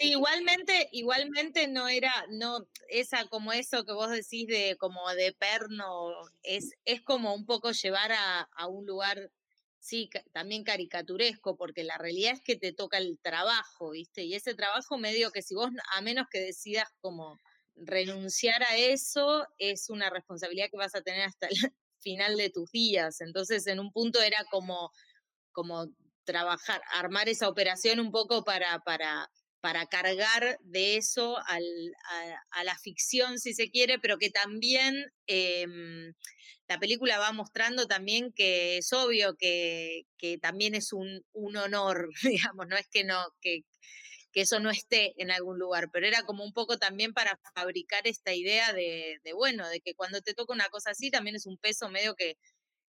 igualmente, 0.00 0.88
igualmente 0.92 1.68
no 1.68 1.88
era, 1.88 2.12
no, 2.28 2.66
esa 2.88 3.26
como 3.28 3.52
eso 3.52 3.84
que 3.86 3.92
vos 3.92 4.10
decís 4.10 4.46
de 4.46 4.76
como 4.78 5.08
de 5.14 5.32
perno, 5.32 6.12
es, 6.42 6.72
es 6.84 7.00
como 7.00 7.34
un 7.34 7.46
poco 7.46 7.72
llevar 7.72 8.12
a, 8.12 8.42
a 8.54 8.66
un 8.66 8.84
lugar, 8.84 9.30
sí, 9.78 10.10
también 10.32 10.64
caricaturesco, 10.64 11.56
porque 11.56 11.82
la 11.82 11.96
realidad 11.96 12.34
es 12.34 12.42
que 12.42 12.56
te 12.56 12.74
toca 12.74 12.98
el 12.98 13.18
trabajo, 13.22 13.90
¿viste? 13.92 14.24
Y 14.24 14.34
ese 14.34 14.54
trabajo 14.54 14.98
medio 14.98 15.30
que 15.30 15.40
si 15.42 15.54
vos, 15.54 15.70
a 15.94 16.02
menos 16.02 16.26
que 16.30 16.40
decidas 16.40 16.88
como 17.00 17.38
renunciar 17.74 18.62
a 18.64 18.76
eso, 18.76 19.46
es 19.58 19.88
una 19.88 20.10
responsabilidad 20.10 20.68
que 20.70 20.76
vas 20.76 20.94
a 20.94 21.02
tener 21.02 21.22
hasta 21.22 21.46
el 21.46 21.56
final 22.00 22.36
de 22.36 22.50
tus 22.50 22.70
días. 22.70 23.20
Entonces, 23.20 23.66
en 23.66 23.80
un 23.80 23.92
punto 23.92 24.20
era 24.20 24.44
como, 24.50 24.92
como 25.52 25.86
trabajar, 26.24 26.80
armar 26.92 27.28
esa 27.28 27.48
operación 27.48 28.00
un 28.00 28.10
poco 28.10 28.44
para, 28.44 28.78
para, 28.80 29.30
para 29.60 29.86
cargar 29.86 30.58
de 30.62 30.96
eso 30.96 31.38
al, 31.46 31.64
a, 32.50 32.64
la 32.64 32.78
ficción, 32.78 33.38
si 33.38 33.54
se 33.54 33.70
quiere, 33.70 33.98
pero 33.98 34.18
que 34.18 34.30
también 34.30 35.12
em, 35.26 36.12
la 36.68 36.78
película 36.78 37.18
va 37.18 37.32
mostrando 37.32 37.86
también 37.86 38.32
que 38.32 38.78
es 38.78 38.92
obvio 38.92 39.36
que, 39.36 40.02
que 40.18 40.38
también 40.38 40.74
es 40.74 40.92
un, 40.92 41.22
un, 41.32 41.56
honor, 41.56 42.08
digamos, 42.22 42.66
no 42.68 42.76
es 42.76 42.88
que 42.88 43.04
no, 43.04 43.24
que, 43.40 43.60
que 44.32 44.42
eso 44.42 44.60
no 44.60 44.70
esté 44.70 45.12
en 45.22 45.30
algún 45.30 45.58
lugar, 45.58 45.90
pero 45.92 46.06
era 46.06 46.22
como 46.22 46.44
un 46.44 46.52
poco 46.52 46.78
también 46.78 47.12
para 47.12 47.38
fabricar 47.54 48.06
esta 48.06 48.34
idea 48.34 48.72
de, 48.72 49.18
de 49.22 49.32
bueno, 49.34 49.68
de 49.68 49.80
que 49.80 49.94
cuando 49.94 50.22
te 50.22 50.34
toca 50.34 50.52
una 50.52 50.68
cosa 50.70 50.90
así 50.90 51.10
también 51.10 51.36
es 51.36 51.46
un 51.46 51.58
peso 51.58 51.88
medio 51.90 52.14
que, 52.14 52.36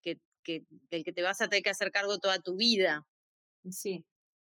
que, 0.03 0.17
que, 0.47 0.63
del 0.91 1.05
que 1.05 1.13
te 1.13 1.23
vas 1.23 1.41
a 1.41 1.49
tener 1.49 1.65
que 1.65 1.71
hacer 1.71 1.91
cargo 1.91 2.19
toda 2.19 2.39
tu 2.39 2.57
vida. 2.57 3.05
Sí, 3.71 4.05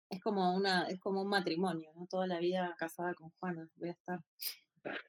es 0.09 0.21
como 0.21 0.55
una, 0.55 0.87
es 0.89 0.99
como 0.99 1.23
un 1.23 1.29
matrimonio, 1.29 1.91
¿no? 1.95 2.05
Toda 2.07 2.27
la 2.27 2.39
vida 2.39 2.75
casada 2.77 3.15
con 3.15 3.31
Juana, 3.39 3.67
voy 3.75 3.89
a 3.89 3.93
estar. 3.93 4.19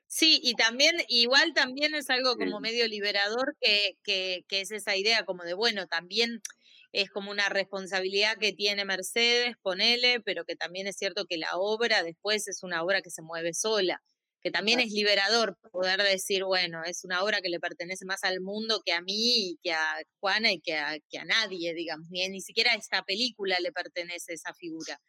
Sí, 0.06 0.40
y 0.42 0.54
también, 0.54 0.96
igual 1.08 1.52
también 1.54 1.94
es 1.94 2.10
algo 2.10 2.36
como 2.36 2.58
medio 2.58 2.88
liberador 2.88 3.56
que, 3.60 3.96
que, 4.02 4.44
que 4.48 4.62
es 4.62 4.72
esa 4.72 4.96
idea 4.96 5.24
como 5.24 5.44
de, 5.44 5.54
bueno, 5.54 5.86
también 5.86 6.40
es 6.92 7.10
como 7.10 7.30
una 7.30 7.48
responsabilidad 7.48 8.38
que 8.38 8.52
tiene 8.52 8.84
Mercedes, 8.84 9.56
ponele, 9.62 10.20
pero 10.20 10.44
que 10.44 10.56
también 10.56 10.86
es 10.86 10.96
cierto 10.96 11.26
que 11.26 11.36
la 11.36 11.56
obra 11.56 12.02
después 12.02 12.48
es 12.48 12.62
una 12.62 12.82
obra 12.82 13.02
que 13.02 13.10
se 13.10 13.22
mueve 13.22 13.52
sola 13.54 14.02
que 14.42 14.50
también 14.50 14.80
es 14.80 14.92
liberador 14.92 15.56
poder 15.72 16.02
decir, 16.02 16.44
bueno, 16.44 16.82
es 16.84 17.04
una 17.04 17.22
obra 17.22 17.40
que 17.40 17.48
le 17.48 17.60
pertenece 17.60 18.04
más 18.04 18.22
al 18.24 18.40
mundo 18.40 18.82
que 18.84 18.92
a 18.92 19.00
mí 19.00 19.50
y 19.50 19.58
que 19.62 19.72
a 19.72 20.02
Juana 20.20 20.52
y 20.52 20.60
que 20.60 20.76
a, 20.76 20.96
que 21.10 21.18
a 21.18 21.24
nadie, 21.24 21.74
digamos, 21.74 22.08
ni, 22.10 22.28
ni 22.28 22.40
siquiera 22.40 22.72
a 22.72 22.76
esta 22.76 23.02
película 23.02 23.58
le 23.60 23.72
pertenece 23.72 24.34
esa 24.34 24.54
figura. 24.54 25.00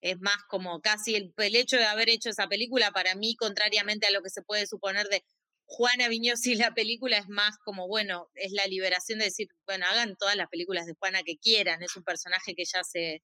Es 0.00 0.18
más 0.20 0.38
como 0.48 0.80
casi 0.80 1.16
el, 1.16 1.34
el 1.36 1.56
hecho 1.56 1.76
de 1.76 1.84
haber 1.84 2.08
hecho 2.08 2.30
esa 2.30 2.48
película, 2.48 2.90
para 2.92 3.14
mí, 3.14 3.36
contrariamente 3.36 4.06
a 4.06 4.10
lo 4.10 4.22
que 4.22 4.30
se 4.30 4.42
puede 4.42 4.66
suponer 4.66 5.06
de 5.08 5.22
Juana 5.66 6.08
Viñosi, 6.08 6.54
la 6.70 6.74
película 6.74 7.18
es 7.18 7.28
más 7.28 7.56
como, 7.64 7.88
bueno, 7.88 8.28
es 8.34 8.52
la 8.52 8.66
liberación 8.66 9.18
de 9.18 9.26
decir, 9.26 9.48
bueno, 9.66 9.86
hagan 9.90 10.16
todas 10.16 10.36
las 10.36 10.48
películas 10.48 10.86
de 10.86 10.94
Juana 10.98 11.22
que 11.24 11.36
quieran, 11.36 11.82
es 11.82 11.96
un 11.96 12.04
personaje 12.04 12.54
que 12.54 12.64
ya 12.64 12.82
se, 12.84 13.22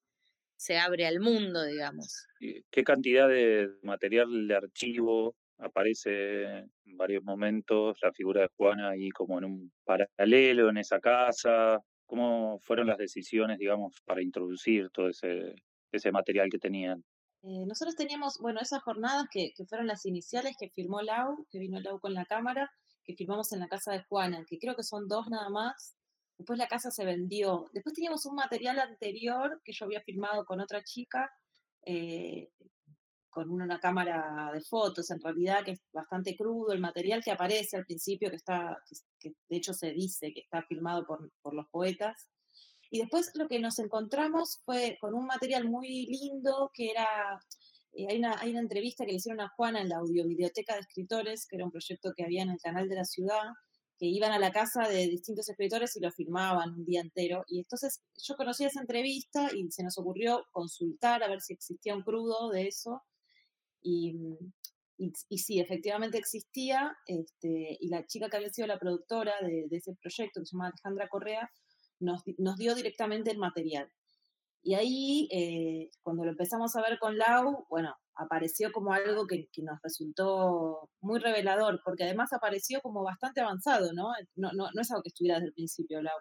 se 0.62 0.79
abre 0.79 1.07
al 1.09 1.18
mundo, 1.18 1.64
digamos. 1.64 2.25
¿Qué 2.38 2.85
cantidad 2.85 3.29
de 3.29 3.68
material 3.83 4.46
de 4.46 4.55
archivo 4.55 5.35
aparece 5.59 6.59
en 6.59 6.96
varios 6.96 7.25
momentos 7.25 7.98
la 8.01 8.12
figura 8.12 8.42
de 8.42 8.51
Juana 8.57 8.90
ahí 8.90 9.11
como 9.11 9.38
en 9.38 9.44
un 9.44 9.72
paralelo 9.85 10.70
en 10.70 10.77
esa 10.77 11.01
casa? 11.01 11.81
¿Cómo 12.07 12.61
fueron 12.61 12.87
las 12.87 12.98
decisiones, 12.98 13.59
digamos, 13.59 14.01
para 14.05 14.22
introducir 14.22 14.88
todo 14.90 15.09
ese, 15.09 15.57
ese 15.90 16.12
material 16.12 16.48
que 16.48 16.59
tenían? 16.59 17.03
Eh, 17.42 17.66
nosotros 17.66 17.96
teníamos, 17.96 18.38
bueno, 18.38 18.61
esas 18.61 18.85
jornadas 18.85 19.27
que, 19.33 19.51
que, 19.57 19.64
fueron 19.64 19.88
las 19.88 20.07
iniciales 20.07 20.55
que 20.57 20.70
firmó 20.70 21.03
Lau, 21.03 21.44
que 21.51 21.59
vino 21.59 21.81
Lau 21.81 21.98
con 21.98 22.14
la 22.14 22.25
cámara, 22.25 22.70
que 23.03 23.16
firmamos 23.16 23.53
en 23.53 23.59
la 23.59 23.66
casa 23.66 23.90
de 23.90 24.05
Juana, 24.05 24.44
que 24.46 24.59
creo 24.61 24.77
que 24.77 24.85
son 24.85 25.09
dos 25.09 25.27
nada 25.29 25.51
más, 25.51 25.96
Después 26.38 26.58
la 26.58 26.66
casa 26.66 26.90
se 26.90 27.04
vendió. 27.04 27.68
Después 27.72 27.94
teníamos 27.94 28.26
un 28.26 28.34
material 28.34 28.78
anterior 28.78 29.60
que 29.64 29.72
yo 29.72 29.84
había 29.84 30.02
filmado 30.02 30.44
con 30.44 30.60
otra 30.60 30.82
chica, 30.82 31.30
eh, 31.84 32.50
con 33.30 33.50
una 33.50 33.80
cámara 33.80 34.50
de 34.52 34.60
fotos, 34.60 35.10
en 35.10 35.20
realidad, 35.20 35.64
que 35.64 35.72
es 35.72 35.80
bastante 35.92 36.36
crudo, 36.36 36.72
el 36.72 36.80
material 36.80 37.22
que 37.24 37.30
aparece 37.30 37.76
al 37.76 37.86
principio, 37.86 38.28
que 38.28 38.36
está, 38.36 38.76
que, 39.18 39.30
de 39.48 39.56
hecho 39.56 39.72
se 39.72 39.92
dice 39.92 40.32
que 40.34 40.40
está 40.40 40.62
filmado 40.62 41.06
por, 41.06 41.30
por 41.40 41.54
los 41.54 41.66
poetas. 41.70 42.28
Y 42.90 42.98
después 42.98 43.30
lo 43.34 43.48
que 43.48 43.58
nos 43.58 43.78
encontramos 43.78 44.60
fue 44.66 44.98
con 45.00 45.14
un 45.14 45.24
material 45.26 45.66
muy 45.66 46.06
lindo, 46.06 46.70
que 46.74 46.90
era 46.90 47.08
eh, 47.94 48.06
hay, 48.08 48.18
una, 48.18 48.38
hay, 48.40 48.50
una, 48.50 48.60
entrevista 48.60 49.04
que 49.04 49.12
le 49.12 49.18
hicieron 49.18 49.40
a 49.40 49.50
Juana 49.50 49.80
en 49.80 49.88
la 49.88 49.96
Audiobiblioteca 49.98 50.74
de 50.74 50.80
Escritores, 50.80 51.46
que 51.46 51.56
era 51.56 51.64
un 51.64 51.70
proyecto 51.70 52.12
que 52.16 52.24
había 52.24 52.42
en 52.42 52.50
el 52.50 52.60
canal 52.60 52.88
de 52.88 52.96
la 52.96 53.04
ciudad, 53.04 53.42
que 54.02 54.08
iban 54.08 54.32
a 54.32 54.40
la 54.40 54.50
casa 54.50 54.88
de 54.88 55.06
distintos 55.06 55.48
escritores 55.48 55.94
y 55.94 56.00
lo 56.00 56.10
firmaban 56.10 56.74
un 56.74 56.84
día 56.84 57.00
entero. 57.00 57.44
Y 57.46 57.60
entonces 57.60 58.02
yo 58.20 58.34
conocí 58.34 58.64
esa 58.64 58.80
entrevista 58.80 59.48
y 59.54 59.70
se 59.70 59.84
nos 59.84 59.96
ocurrió 59.96 60.42
consultar 60.50 61.22
a 61.22 61.28
ver 61.28 61.40
si 61.40 61.52
existía 61.52 61.94
un 61.94 62.02
crudo 62.02 62.50
de 62.50 62.66
eso. 62.66 63.00
Y, 63.80 64.16
y, 64.98 65.38
sí, 65.38 65.60
efectivamente 65.60 66.18
existía. 66.18 66.96
Este, 67.06 67.78
y 67.78 67.90
la 67.90 68.04
chica 68.04 68.28
que 68.28 68.38
había 68.38 68.50
sido 68.50 68.66
la 68.66 68.80
productora 68.80 69.34
de, 69.40 69.68
ese 69.70 69.94
proyecto, 69.94 70.40
que 70.40 70.46
se 70.46 70.56
llama 70.56 70.66
Alejandra 70.66 71.08
Correa, 71.08 71.48
nos, 72.00 72.22
nos 72.38 72.56
dio 72.56 72.74
directamente 72.74 73.30
el 73.30 73.38
material. 73.38 73.88
Y 74.62 74.75
ahí, 74.75 75.29
eh, 75.33 75.90
cuando 76.03 76.25
lo 76.25 76.31
empezamos 76.31 76.75
a 76.77 76.83
ver 76.83 76.98
con 77.01 77.18
Lau, 77.18 77.66
bueno, 77.68 77.94
apareció 78.14 78.70
como 78.70 78.92
algo 78.92 79.27
que, 79.27 79.48
nos 79.59 79.81
resultó 79.83 80.88
muy 81.01 81.18
revelador, 81.18 81.81
porque 81.85 82.05
además 82.05 82.33
apareció 82.33 82.81
como 82.81 83.03
bastante 83.03 83.40
avanzado, 83.40 83.92
¿no? 83.92 84.12
No, 84.37 84.53
no, 84.53 84.70
no 84.72 84.81
es 84.81 84.90
algo 84.90 85.03
que 85.03 85.09
estuviera 85.09 85.37
desde 85.37 85.48
el 85.48 85.55
principio, 85.55 86.01
Lau. 86.01 86.18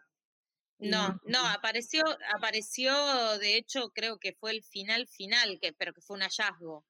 No, 0.79 1.19
no, 1.25 1.45
apareció, 1.45 2.03
apareció, 2.35 2.91
de 3.37 3.57
hecho, 3.57 3.91
creo 3.93 4.17
que 4.17 4.33
fue 4.33 4.49
el 4.49 4.63
final 4.63 5.07
final, 5.07 5.59
que, 5.61 5.73
pero 5.73 5.93
que 5.93 6.01
fue 6.01 6.15
un 6.15 6.23
hallazgo. 6.23 6.83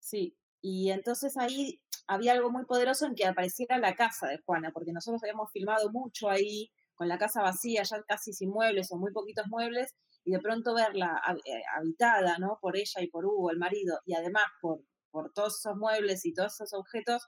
Sí, 0.00 0.36
y 0.60 0.90
entonces 0.90 1.36
ahí 1.36 1.80
había 2.08 2.32
algo 2.32 2.50
muy 2.50 2.64
poderoso 2.64 3.06
en 3.06 3.14
que 3.14 3.24
apareciera 3.24 3.78
la 3.78 3.94
casa 3.94 4.26
de 4.26 4.38
Juana, 4.44 4.72
porque 4.72 4.92
nosotros 4.92 5.22
habíamos 5.22 5.52
filmado 5.52 5.92
mucho 5.92 6.28
ahí, 6.28 6.72
con 6.94 7.06
la 7.06 7.18
casa 7.18 7.42
vacía, 7.42 7.84
ya 7.84 8.02
casi 8.02 8.32
sin 8.32 8.50
muebles 8.50 8.90
o 8.90 8.96
muy 8.96 9.12
poquitos 9.12 9.46
muebles, 9.46 9.94
y 10.24 10.32
de 10.32 10.40
pronto 10.40 10.74
verla 10.74 11.20
eh, 11.44 11.62
habitada, 11.76 12.38
¿no? 12.38 12.58
Por 12.60 12.76
ella 12.76 13.00
y 13.00 13.08
por 13.08 13.26
Hugo, 13.26 13.50
el 13.50 13.58
marido, 13.58 14.00
y 14.06 14.14
además 14.14 14.44
por, 14.60 14.80
por 15.10 15.32
todos 15.32 15.58
esos 15.58 15.76
muebles 15.76 16.24
y 16.24 16.32
todos 16.32 16.54
esos 16.54 16.72
objetos 16.74 17.26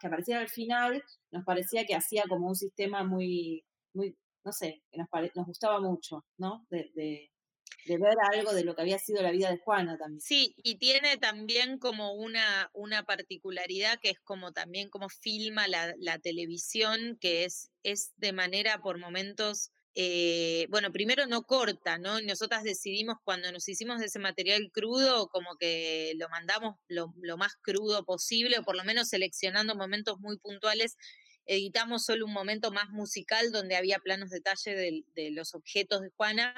que 0.00 0.06
aparecían 0.06 0.40
al 0.40 0.48
final, 0.48 1.02
nos 1.30 1.44
parecía 1.44 1.84
que 1.84 1.96
hacía 1.96 2.24
como 2.28 2.48
un 2.48 2.54
sistema 2.54 3.02
muy, 3.02 3.64
muy 3.92 4.16
no 4.44 4.52
sé, 4.52 4.82
que 4.90 4.98
nos, 4.98 5.08
nos 5.34 5.46
gustaba 5.46 5.80
mucho, 5.80 6.24
¿no? 6.36 6.66
De, 6.70 6.90
de, 6.94 7.30
de, 7.86 7.98
ver 7.98 8.14
algo 8.32 8.52
de 8.52 8.62
lo 8.62 8.74
que 8.74 8.82
había 8.82 8.98
sido 8.98 9.22
la 9.22 9.30
vida 9.30 9.50
de 9.50 9.58
Juana 9.58 9.96
también. 9.96 10.20
Sí, 10.20 10.54
y 10.58 10.76
tiene 10.76 11.16
también 11.16 11.78
como 11.78 12.12
una, 12.12 12.70
una 12.74 13.04
particularidad 13.04 13.98
que 14.00 14.10
es 14.10 14.20
como 14.20 14.52
también 14.52 14.90
como 14.90 15.08
filma 15.08 15.66
la, 15.66 15.94
la 15.98 16.18
televisión, 16.18 17.16
que 17.20 17.44
es, 17.44 17.70
es 17.82 18.12
de 18.16 18.32
manera 18.32 18.80
por 18.82 18.98
momentos 18.98 19.72
eh, 19.94 20.66
bueno, 20.70 20.90
primero 20.90 21.26
no 21.26 21.44
corta, 21.44 21.98
¿no? 21.98 22.20
Nosotras 22.20 22.64
decidimos 22.64 23.18
cuando 23.24 23.52
nos 23.52 23.68
hicimos 23.68 24.02
ese 24.02 24.18
material 24.18 24.70
crudo, 24.72 25.28
como 25.28 25.56
que 25.56 26.14
lo 26.16 26.28
mandamos 26.28 26.76
lo, 26.88 27.12
más 27.36 27.54
crudo 27.62 28.04
posible, 28.04 28.58
o 28.58 28.64
por 28.64 28.76
lo 28.76 28.84
menos 28.84 29.08
seleccionando 29.08 29.76
momentos 29.76 30.18
muy 30.18 30.38
puntuales 30.38 30.96
editamos 31.46 32.04
solo 32.06 32.24
un 32.24 32.32
momento 32.32 32.72
más 32.72 32.88
musical 32.88 33.52
donde 33.52 33.76
había 33.76 33.98
planos 33.98 34.30
detalle 34.30 34.74
de, 34.74 35.04
de 35.14 35.30
los 35.30 35.54
objetos 35.54 36.00
de 36.00 36.10
Juana, 36.16 36.54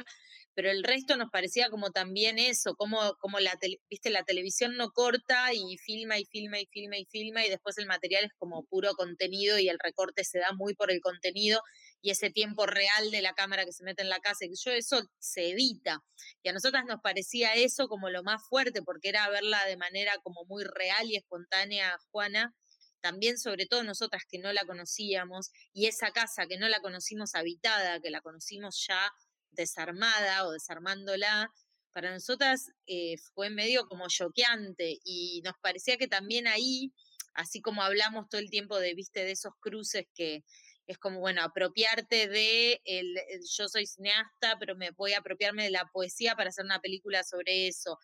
pero 0.56 0.70
el 0.70 0.82
resto 0.82 1.18
nos 1.18 1.30
parecía 1.30 1.68
como 1.68 1.90
también 1.90 2.38
eso, 2.38 2.74
como, 2.76 3.14
como 3.20 3.38
la, 3.40 3.58
viste, 3.90 4.08
la 4.08 4.24
televisión 4.24 4.76
no 4.78 4.90
corta 4.90 5.52
y 5.52 5.76
filma 5.76 6.18
y 6.18 6.24
filma 6.24 6.58
y 6.58 6.66
filma 6.66 6.96
y 6.96 7.04
filma 7.04 7.44
y 7.44 7.50
después 7.50 7.76
el 7.76 7.86
material 7.86 8.24
es 8.24 8.32
como 8.38 8.64
puro 8.64 8.94
contenido 8.94 9.58
y 9.58 9.68
el 9.68 9.78
recorte 9.78 10.24
se 10.24 10.38
da 10.38 10.52
muy 10.54 10.74
por 10.74 10.90
el 10.90 11.00
contenido 11.02 11.60
y 12.06 12.10
ese 12.10 12.30
tiempo 12.30 12.66
real 12.66 13.10
de 13.10 13.20
la 13.20 13.34
cámara 13.34 13.64
que 13.64 13.72
se 13.72 13.82
mete 13.82 14.00
en 14.00 14.08
la 14.08 14.20
casa, 14.20 14.46
yo 14.46 14.70
eso 14.70 15.02
se 15.18 15.50
evita. 15.50 16.04
Y 16.40 16.48
a 16.48 16.52
nosotras 16.52 16.84
nos 16.86 17.00
parecía 17.00 17.54
eso 17.54 17.88
como 17.88 18.10
lo 18.10 18.22
más 18.22 18.46
fuerte, 18.48 18.80
porque 18.80 19.08
era 19.08 19.28
verla 19.28 19.64
de 19.64 19.76
manera 19.76 20.12
como 20.22 20.44
muy 20.44 20.62
real 20.62 21.10
y 21.10 21.16
espontánea 21.16 21.98
Juana, 22.12 22.54
también 23.00 23.38
sobre 23.38 23.66
todo 23.66 23.82
nosotras 23.82 24.22
que 24.30 24.38
no 24.38 24.52
la 24.52 24.64
conocíamos, 24.66 25.50
y 25.72 25.86
esa 25.86 26.12
casa 26.12 26.46
que 26.46 26.58
no 26.58 26.68
la 26.68 26.78
conocimos 26.78 27.34
habitada, 27.34 27.98
que 27.98 28.10
la 28.10 28.20
conocimos 28.20 28.86
ya 28.86 29.10
desarmada 29.50 30.46
o 30.46 30.52
desarmándola, 30.52 31.50
para 31.92 32.12
nosotras 32.12 32.70
eh, 32.86 33.16
fue 33.34 33.50
medio 33.50 33.88
como 33.88 34.06
choqueante 34.06 35.00
y 35.02 35.42
nos 35.44 35.54
parecía 35.60 35.96
que 35.96 36.06
también 36.06 36.46
ahí, 36.46 36.92
así 37.34 37.60
como 37.60 37.82
hablamos 37.82 38.28
todo 38.28 38.40
el 38.40 38.50
tiempo 38.50 38.78
de, 38.78 38.94
viste, 38.94 39.24
de 39.24 39.32
esos 39.32 39.54
cruces 39.58 40.04
que 40.14 40.44
es 40.86 40.98
como, 40.98 41.20
bueno, 41.20 41.42
apropiarte 41.42 42.28
de, 42.28 42.80
el, 42.84 43.16
yo 43.56 43.68
soy 43.68 43.86
cineasta, 43.86 44.56
pero 44.58 44.76
me 44.76 44.90
voy 44.90 45.12
a 45.14 45.18
apropiarme 45.18 45.64
de 45.64 45.70
la 45.70 45.88
poesía 45.92 46.36
para 46.36 46.50
hacer 46.50 46.64
una 46.64 46.80
película 46.80 47.24
sobre 47.24 47.68
eso. 47.68 47.98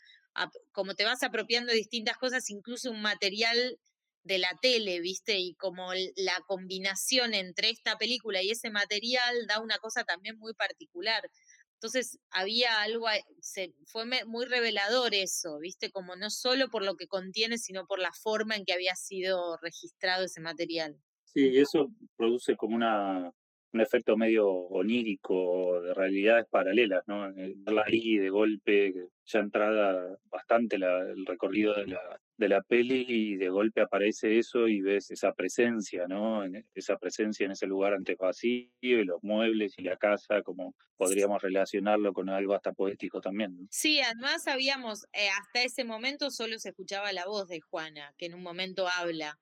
como 0.73 0.95
te 0.95 1.05
vas 1.05 1.23
apropiando 1.23 1.71
de 1.73 1.79
distintas 1.79 2.17
cosas, 2.19 2.51
incluso 2.51 2.91
un 2.91 3.03
material 3.03 3.79
de 4.25 4.39
la 4.39 4.57
tele, 4.61 5.01
¿viste? 5.01 5.39
Y 5.39 5.55
como 5.55 5.93
la 6.17 6.41
combinación 6.47 7.35
entre 7.35 7.71
esta 7.71 7.99
película 7.99 8.43
y 8.43 8.51
ese 8.51 8.71
material 8.71 9.47
da 9.47 9.61
una 9.61 9.79
cosa 9.79 10.05
también 10.05 10.39
muy 10.39 10.55
particular. 10.55 11.29
Entonces 11.75 12.19
había 12.31 12.81
algo, 12.83 13.07
se, 13.41 13.75
fue 13.87 14.05
muy 14.25 14.47
revelador 14.47 15.15
eso, 15.15 15.59
¿viste? 15.59 15.91
Como 15.91 16.15
no 16.17 16.31
solo 16.31 16.69
por 16.71 16.85
lo 16.85 16.97
que 16.97 17.09
contiene, 17.09 17.59
sino 17.59 17.87
por 17.87 17.99
la 17.99 18.13
forma 18.13 18.55
en 18.57 18.65
que 18.65 18.73
había 18.73 18.95
sido 18.95 19.57
registrado 19.59 20.25
ese 20.25 20.41
material. 20.41 20.97
Sí, 21.35 21.57
eso 21.59 21.89
produce 22.17 22.57
como 22.57 22.77
una, 22.77 23.31
un 23.73 23.81
efecto 23.81 24.17
medio 24.19 24.47
onírico 24.51 25.81
de 25.81 25.95
realidades 25.95 26.47
paralelas, 26.51 27.03
¿no? 27.07 27.27
Eh, 27.31 27.55
verla 27.57 27.85
ahí 27.87 28.19
de 28.19 28.29
golpe, 28.29 28.93
ya 29.25 29.39
entrada 29.41 30.19
bastante 30.25 30.77
el 30.77 31.25
recorrido 31.25 31.75
de 31.75 31.87
la, 31.87 32.21
de 32.37 32.49
la 32.49 32.61
peli 32.63 33.07
y 33.09 33.37
de 33.37 33.49
golpe 33.49 33.81
aparece 33.81 34.39
eso 34.39 34.69
y 34.69 34.83
ves 34.83 35.11
esa 35.11 35.33
presencia, 35.33 36.07
¿no? 36.07 36.45
Esa 36.75 36.99
presencia 36.99 37.47
en 37.47 37.53
ese 37.53 37.67
lugar 37.67 37.95
antes 37.95 38.19
vacío 38.19 38.69
y 38.83 39.05
los 39.05 39.23
muebles 39.23 39.75
y 39.79 39.83
la 39.85 39.97
casa, 39.97 40.43
como 40.43 40.75
podríamos 40.97 41.41
relacionarlo 41.41 42.13
con 42.13 42.29
algo 42.29 42.55
hasta 42.55 42.73
poético 42.73 43.23
también. 43.23 43.71
Sí, 43.71 44.01
además 44.01 44.47
habíamos, 44.49 45.05
eh, 45.15 45.29
hasta 45.31 45.63
ese 45.63 45.85
momento 45.85 46.31
solo 46.31 46.59
se 46.59 46.69
escuchaba 46.71 47.11
la 47.13 47.25
voz 47.25 47.49
de 47.49 47.61
Juana, 47.61 48.15
que 48.19 48.27
en 48.27 48.35
un 48.35 48.43
momento 48.43 48.87
habla 48.87 49.41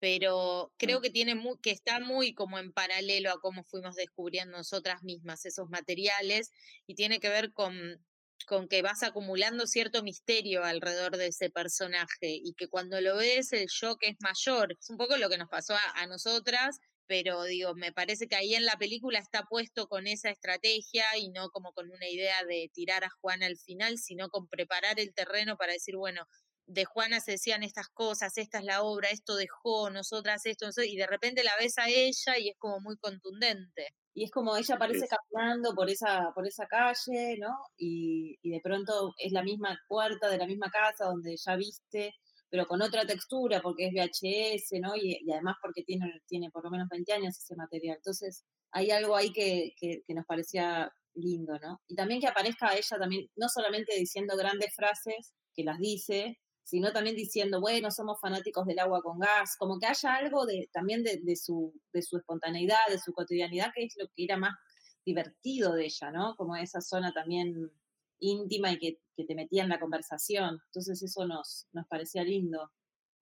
pero 0.00 0.72
creo 0.78 1.00
mm. 1.00 1.02
que 1.02 1.10
tiene 1.10 1.42
que 1.62 1.70
está 1.70 2.00
muy 2.00 2.34
como 2.34 2.58
en 2.58 2.72
paralelo 2.72 3.30
a 3.30 3.40
cómo 3.40 3.64
fuimos 3.64 3.96
descubriendo 3.96 4.56
nosotras 4.56 5.02
mismas 5.02 5.44
esos 5.44 5.68
materiales 5.68 6.52
y 6.86 6.94
tiene 6.94 7.20
que 7.20 7.28
ver 7.28 7.52
con 7.52 7.98
con 8.46 8.68
que 8.68 8.82
vas 8.82 9.02
acumulando 9.02 9.66
cierto 9.66 10.02
misterio 10.02 10.64
alrededor 10.64 11.16
de 11.16 11.26
ese 11.26 11.50
personaje 11.50 12.40
y 12.42 12.54
que 12.54 12.68
cuando 12.68 13.00
lo 13.00 13.16
ves 13.16 13.52
el 13.52 13.66
shock 13.66 13.98
es 14.02 14.16
mayor. 14.20 14.76
Es 14.78 14.88
un 14.90 14.96
poco 14.96 15.16
lo 15.16 15.28
que 15.28 15.38
nos 15.38 15.48
pasó 15.48 15.74
a, 15.74 15.80
a 15.96 16.06
nosotras, 16.06 16.78
pero 17.06 17.42
digo, 17.44 17.74
me 17.74 17.92
parece 17.92 18.28
que 18.28 18.36
ahí 18.36 18.54
en 18.54 18.64
la 18.64 18.76
película 18.76 19.18
está 19.18 19.44
puesto 19.44 19.88
con 19.88 20.06
esa 20.06 20.30
estrategia 20.30 21.04
y 21.18 21.30
no 21.30 21.50
como 21.50 21.72
con 21.72 21.90
una 21.90 22.08
idea 22.08 22.44
de 22.44 22.70
tirar 22.72 23.04
a 23.04 23.10
Juan 23.20 23.42
al 23.42 23.56
final, 23.58 23.98
sino 23.98 24.28
con 24.28 24.46
preparar 24.46 25.00
el 25.00 25.12
terreno 25.14 25.56
para 25.56 25.72
decir, 25.72 25.96
bueno, 25.96 26.26
de 26.68 26.84
Juana 26.84 27.18
se 27.20 27.32
decían 27.32 27.62
estas 27.62 27.88
cosas, 27.88 28.36
esta 28.36 28.58
es 28.58 28.64
la 28.64 28.82
obra, 28.82 29.08
esto 29.08 29.36
dejó, 29.36 29.88
nosotras 29.90 30.44
esto, 30.44 30.68
y 30.86 30.96
de 30.96 31.06
repente 31.06 31.42
la 31.42 31.56
ves 31.58 31.78
a 31.78 31.88
ella 31.88 32.38
y 32.38 32.50
es 32.50 32.56
como 32.58 32.80
muy 32.80 32.96
contundente. 32.98 33.88
Y 34.14 34.24
es 34.24 34.30
como 34.30 34.56
ella 34.56 34.74
aparece 34.74 35.06
caminando 35.08 35.74
por 35.74 35.88
esa, 35.88 36.30
por 36.34 36.46
esa 36.46 36.66
calle, 36.66 37.38
¿no? 37.38 37.56
Y, 37.78 38.36
y 38.42 38.50
de 38.50 38.60
pronto 38.62 39.14
es 39.16 39.32
la 39.32 39.42
misma 39.42 39.78
puerta 39.88 40.28
de 40.28 40.38
la 40.38 40.46
misma 40.46 40.70
casa 40.70 41.06
donde 41.06 41.36
ya 41.36 41.56
viste, 41.56 42.14
pero 42.50 42.66
con 42.66 42.82
otra 42.82 43.06
textura, 43.06 43.62
porque 43.62 43.86
es 43.86 43.92
VHS, 43.92 44.80
¿no? 44.80 44.94
Y, 44.96 45.18
y, 45.24 45.32
además 45.32 45.56
porque 45.62 45.84
tiene, 45.84 46.20
tiene 46.26 46.50
por 46.50 46.64
lo 46.64 46.70
menos 46.70 46.88
20 46.90 47.12
años 47.14 47.38
ese 47.38 47.56
material. 47.56 47.96
Entonces, 47.96 48.44
hay 48.72 48.90
algo 48.90 49.16
ahí 49.16 49.32
que, 49.32 49.72
que, 49.78 50.02
que 50.06 50.14
nos 50.14 50.26
parecía 50.26 50.90
lindo, 51.14 51.58
¿no? 51.60 51.80
Y 51.88 51.94
también 51.94 52.20
que 52.20 52.28
aparezca 52.28 52.74
ella 52.74 52.98
también, 52.98 53.26
no 53.36 53.48
solamente 53.48 53.96
diciendo 53.96 54.36
grandes 54.36 54.74
frases, 54.74 55.32
que 55.54 55.64
las 55.64 55.78
dice, 55.78 56.38
sino 56.68 56.92
también 56.92 57.16
diciendo, 57.16 57.62
bueno, 57.62 57.90
somos 57.90 58.20
fanáticos 58.20 58.66
del 58.66 58.78
agua 58.78 59.00
con 59.00 59.18
gas, 59.18 59.56
como 59.56 59.78
que 59.78 59.86
haya 59.86 60.16
algo 60.16 60.44
de, 60.44 60.68
también 60.70 61.02
de, 61.02 61.34
su, 61.34 61.72
de 61.94 62.02
su 62.02 62.18
espontaneidad, 62.18 62.76
de 62.90 62.98
su 62.98 63.14
cotidianidad, 63.14 63.72
que 63.74 63.84
es 63.84 63.96
lo 63.98 64.06
que 64.08 64.24
era 64.24 64.36
más 64.36 64.54
divertido 65.02 65.72
de 65.72 65.86
ella, 65.86 66.10
¿no? 66.10 66.36
Como 66.36 66.56
esa 66.56 66.82
zona 66.82 67.10
también 67.14 67.72
íntima 68.18 68.70
y 68.70 68.78
que, 68.78 68.98
te 69.16 69.34
metía 69.34 69.62
en 69.62 69.70
la 69.70 69.80
conversación. 69.80 70.60
Entonces 70.66 71.02
eso 71.02 71.26
nos, 71.26 71.66
nos 71.72 71.86
parecía 71.86 72.22
lindo. 72.22 72.70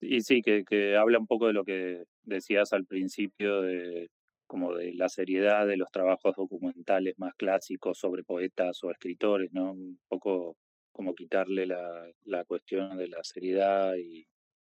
Y 0.01 0.21
sí, 0.21 0.41
que, 0.41 0.65
que 0.65 0.97
habla 0.97 1.19
un 1.19 1.27
poco 1.27 1.45
de 1.45 1.53
lo 1.53 1.63
que 1.63 2.05
decías 2.23 2.73
al 2.73 2.85
principio 2.85 3.61
de 3.61 4.09
como 4.47 4.73
de 4.73 4.93
la 4.95 5.07
seriedad 5.07 5.67
de 5.67 5.77
los 5.77 5.91
trabajos 5.91 6.35
documentales 6.35 7.17
más 7.17 7.35
clásicos 7.35 7.99
sobre 7.99 8.23
poetas 8.23 8.83
o 8.83 8.89
escritores, 8.89 9.53
¿no? 9.53 9.71
Un 9.71 9.99
poco 10.07 10.57
como 10.95 11.13
quitarle 11.13 11.65
la, 11.65 12.09
la 12.23 12.45
cuestión 12.45 12.97
de 12.97 13.09
la 13.09 13.21
seriedad 13.23 13.95
y, 13.95 14.25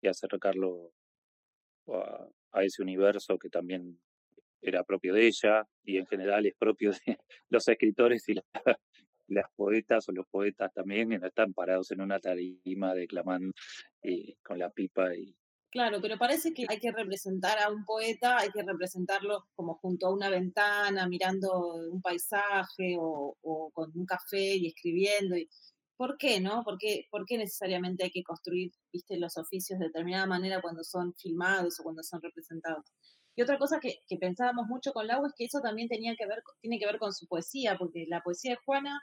acercarlo 0.08 0.94
a, 1.90 2.30
a, 2.54 2.64
ese 2.64 2.82
universo 2.82 3.38
que 3.38 3.50
también 3.50 4.00
era 4.62 4.86
propio 4.86 5.14
de 5.14 5.28
ella 5.28 5.68
y 5.84 5.98
en 5.98 6.08
general 6.08 6.46
es 6.46 6.56
propio 6.58 6.92
de 6.92 6.98
los 7.50 7.68
escritores 7.68 8.24
y 8.30 8.36
las 9.28 9.52
poetas 9.58 10.08
o 10.08 10.14
los 10.14 10.26
poetas 10.28 10.74
también 10.74 11.10
no 11.10 11.28
están 11.28 11.54
parados 11.54 11.92
en 11.92 12.00
una 12.00 12.20
tarima 12.20 12.94
declamando 12.94 13.52
y, 14.02 14.34
con 14.36 14.60
la 14.60 14.70
pipa 14.70 15.14
y 15.14 15.36
Claro, 15.70 16.00
pero 16.02 16.18
parece 16.18 16.54
que 16.54 16.66
hay 16.70 16.80
que 16.80 16.94
representar 16.94 17.60
a 17.60 17.70
un 17.70 17.84
poeta, 17.84 18.38
hay 18.38 18.50
que 18.52 18.64
representarlo 18.64 19.44
como 19.54 19.76
junto 19.76 20.08
a 20.08 20.14
una 20.14 20.30
ventana, 20.30 21.10
mirando 21.10 21.76
un 21.92 22.02
paisaje 22.02 22.96
o, 22.98 23.36
o 23.42 23.72
con 23.72 23.92
un 23.94 24.06
café 24.06 24.56
y 24.56 24.68
escribiendo. 24.68 25.36
Y, 25.36 25.50
¿Por 25.98 26.18
qué, 26.18 26.40
no? 26.40 26.64
¿Por 26.64 26.78
qué, 26.78 27.08
¿Por 27.10 27.26
qué 27.26 27.38
necesariamente 27.38 28.04
hay 28.04 28.12
que 28.12 28.24
construir, 28.24 28.72
viste, 28.94 29.18
los 29.18 29.36
oficios 29.38 29.80
de 29.80 29.88
determinada 29.88 30.28
manera 30.28 30.62
cuando 30.62 30.84
son 30.84 31.16
filmados 31.16 31.80
o 31.80 31.84
cuando 31.84 32.04
son 32.04 32.22
representados? 32.22 32.86
Y 33.36 33.42
otra 33.42 33.58
cosa 33.58 33.80
que, 33.80 34.00
que 34.08 34.18
pensábamos 34.18 34.68
mucho 34.68 34.94
con 34.94 35.08
Lau 35.08 35.26
es 35.26 35.34
que 35.36 35.46
eso 35.46 35.60
también 35.60 35.88
tenía 35.88 36.16
que 36.16 36.28
ver, 36.28 36.44
tiene 36.62 36.80
que 36.80 36.86
ver 36.86 37.00
con 37.00 37.14
su 37.14 37.28
poesía, 37.28 37.78
porque 37.78 38.06
la 38.08 38.22
poesía 38.22 38.52
de 38.52 38.60
Juana, 38.64 39.02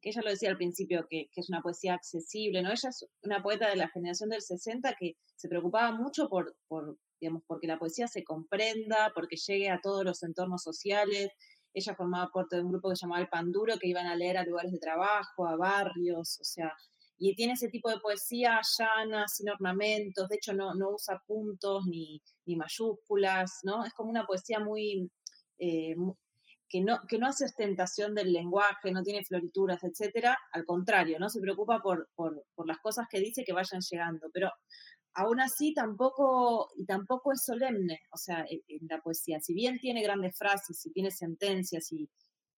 que 0.00 0.10
ella 0.10 0.22
lo 0.24 0.30
decía 0.30 0.50
al 0.50 0.56
principio, 0.56 1.06
que, 1.10 1.28
es 1.34 1.48
una 1.48 1.62
poesía 1.62 1.94
accesible, 1.94 2.62
¿no? 2.62 2.70
Ella 2.70 2.88
es 2.88 3.06
una 3.22 3.42
poeta 3.42 3.68
de 3.68 3.76
la 3.76 3.88
generación 3.88 4.30
del 4.30 4.42
60 4.42 4.94
que 4.98 5.14
se 5.36 5.48
preocupaba 5.48 5.92
mucho 5.92 6.28
por, 6.28 6.56
por 6.68 6.96
digamos, 7.20 7.42
porque 7.46 7.66
la 7.66 7.78
poesía 7.78 8.08
se 8.08 8.24
comprenda, 8.24 9.12
porque 9.14 9.36
llegue 9.36 9.68
a 9.68 9.80
todos 9.80 10.04
los 10.04 10.22
entornos 10.22 10.62
sociales, 10.62 11.30
ella 11.72 11.94
formaba 11.94 12.30
parte 12.32 12.56
de 12.56 12.62
un 12.62 12.70
grupo 12.70 12.90
que 12.90 12.96
se 12.96 13.02
llamaba 13.02 13.20
El 13.22 13.28
Panduro, 13.28 13.78
que 13.78 13.88
iban 13.88 14.06
a 14.06 14.16
leer 14.16 14.36
a 14.36 14.44
lugares 14.44 14.72
de 14.72 14.78
trabajo, 14.78 15.46
a 15.46 15.56
barrios, 15.56 16.38
o 16.40 16.44
sea, 16.44 16.72
y 17.18 17.34
tiene 17.34 17.52
ese 17.52 17.68
tipo 17.68 17.90
de 17.90 18.00
poesía 18.00 18.60
llana, 18.78 19.28
sin 19.28 19.50
ornamentos, 19.50 20.28
de 20.28 20.36
hecho 20.36 20.54
no, 20.54 20.74
no 20.74 20.90
usa 20.90 21.22
puntos 21.26 21.84
ni, 21.86 22.22
ni 22.46 22.56
mayúsculas, 22.56 23.60
¿no? 23.62 23.84
Es 23.84 23.92
como 23.92 24.10
una 24.10 24.24
poesía 24.24 24.58
muy, 24.58 25.10
eh, 25.58 25.94
que, 26.66 26.80
no, 26.80 27.00
que 27.06 27.18
no 27.18 27.26
hace 27.26 27.44
ostentación 27.44 28.14
del 28.14 28.32
lenguaje, 28.32 28.90
no 28.90 29.02
tiene 29.02 29.22
florituras, 29.22 29.84
etcétera, 29.84 30.38
al 30.52 30.64
contrario, 30.64 31.18
¿no? 31.18 31.28
Se 31.28 31.40
preocupa 31.40 31.80
por, 31.80 32.08
por, 32.14 32.42
por 32.54 32.66
las 32.66 32.78
cosas 32.78 33.06
que 33.10 33.20
dice 33.20 33.44
que 33.44 33.52
vayan 33.52 33.82
llegando, 33.82 34.28
pero 34.32 34.50
aún 35.14 35.40
así 35.40 35.74
tampoco, 35.74 36.68
tampoco 36.86 37.32
es 37.32 37.42
solemne, 37.44 38.00
o 38.12 38.16
sea, 38.16 38.44
en, 38.48 38.60
la 38.88 39.00
poesía. 39.00 39.40
Si 39.40 39.54
bien 39.54 39.78
tiene 39.78 40.02
grandes 40.02 40.36
frases, 40.36 40.84
y 40.86 40.92
tiene 40.92 41.10
sentencias 41.10 41.90
y, 41.92 42.08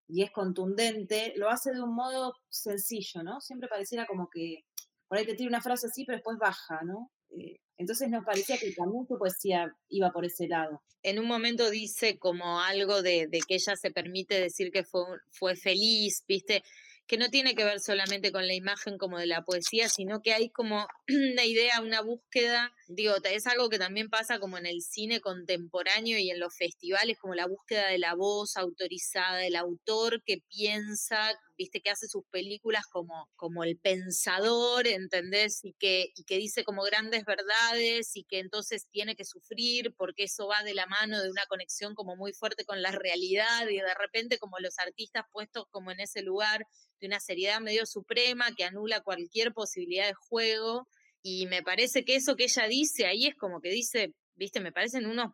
es 0.09 0.31
contundente, 0.31 1.33
lo 1.37 1.49
hace 1.49 1.73
de 1.73 1.81
un 1.81 1.95
modo 1.95 2.35
sencillo, 2.51 3.23
¿no? 3.23 3.41
Siempre 3.41 3.69
pareciera 3.69 4.07
como 4.07 4.29
que 4.31 4.65
por 5.09 5.17
ahí 5.17 5.25
te 5.25 5.35
tiene 5.35 5.49
una 5.49 5.63
frase 5.63 5.87
así, 5.87 6.05
pero 6.05 6.17
después 6.17 6.37
baja, 6.39 6.83
¿no? 6.85 7.11
Eh, 7.31 7.61
entonces 7.79 8.11
nos 8.11 8.25
parecía 8.25 8.59
que 8.59 8.73
también 8.73 9.07
su 9.07 9.17
poesía 9.17 9.75
iba 9.89 10.11
por 10.11 10.27
ese 10.27 10.49
lado. 10.49 10.83
En 11.03 11.19
un 11.19 11.27
momento 11.27 11.71
dice 11.71 12.19
como 12.19 12.61
algo 12.61 13.03
de, 13.03 13.27
de 13.27 13.41
que 13.41 13.55
ella 13.55 13.75
se 13.75 13.91
permite 13.91 14.39
decir 14.39 14.71
que 14.71 14.85
fue, 14.85 15.03
fue 15.31 15.57
feliz, 15.57 16.25
¿viste? 16.29 16.63
Que 17.07 17.17
no 17.19 17.29
tiene 17.29 17.55
que 17.55 17.65
ver 17.65 17.81
solamente 17.81 18.33
con 18.33 18.47
la 18.47 18.55
imagen 18.55 18.99
como 18.99 19.19
de 19.19 19.27
la 19.27 19.43
poesía, 19.43 19.89
sino 19.89 20.21
que 20.23 20.33
hay 20.33 20.51
como 20.51 20.87
una 21.09 21.45
idea, 21.45 21.81
una 21.81 22.01
búsqueda 22.01 22.73
digo, 22.95 23.15
es 23.25 23.47
algo 23.47 23.69
que 23.69 23.79
también 23.79 24.09
pasa 24.09 24.39
como 24.39 24.59
en 24.59 24.67
el 24.67 24.83
cine 24.83 25.21
contemporáneo 25.21 26.19
y 26.19 26.31
en 26.31 26.41
los 26.41 26.55
festivales, 26.55 27.19
como 27.19 27.35
la 27.35 27.47
búsqueda 27.47 27.89
de 27.89 27.99
la 27.99 28.15
voz 28.15 28.57
autorizada, 28.57 29.39
del 29.39 29.57
autor 29.57 30.23
que 30.25 30.39
piensa, 30.49 31.33
viste, 31.57 31.81
que 31.81 31.91
hace 31.91 32.09
sus 32.09 32.25
películas 32.31 32.85
como, 32.91 33.29
como 33.37 33.65
el 33.65 33.79
pensador, 33.79 34.87
¿entendés? 34.87 35.65
Y 35.65 35.75
que, 35.75 36.13
y 36.15 36.25
que 36.25 36.39
dice 36.39 36.65
como 36.65 36.83
grandes 36.83 37.25
verdades 37.25 38.17
y 38.17 38.25
que 38.25 38.39
entonces 38.39 38.87
tiene 38.91 39.17
que 39.17 39.25
sufrir 39.25 39.95
porque 39.97 40.25
eso 40.25 40.47
va 40.47 40.63
de 40.63 40.75
la 40.75 40.87
mano 40.87 41.23
de 41.23 41.31
una 41.31 41.47
conexión 41.47 41.95
como 41.95 42.17
muy 42.17 42.33
fuerte 42.33 42.65
con 42.65 42.83
la 42.83 42.91
realidad 42.93 43.69
y 43.69 43.77
de 43.77 43.95
repente 43.95 44.39
como 44.39 44.59
los 44.59 44.79
artistas 44.79 45.25
puestos 45.33 45.67
como 45.71 45.91
en 45.91 46.01
ese 46.01 46.23
lugar 46.23 46.67
de 47.01 47.07
una 47.07 47.21
seriedad 47.21 47.61
medio 47.61 47.87
suprema 47.87 48.55
que 48.55 48.65
anula 48.65 49.01
cualquier 49.01 49.53
posibilidad 49.53 50.07
de 50.07 50.15
juego 50.15 50.89
y 51.23 51.47
me 51.47 51.63
parece 51.63 52.05
que 52.05 52.17
eso 52.17 52.37
que 52.37 52.45
ella 52.45 52.67
dice 52.67 53.07
ahí 53.07 53.27
es 53.27 53.35
como 53.37 53.61
que 53.61 53.71
dice, 53.71 54.13
viste, 54.37 54.61
me 54.61 54.73
parecen 54.73 55.07
unos, 55.07 55.33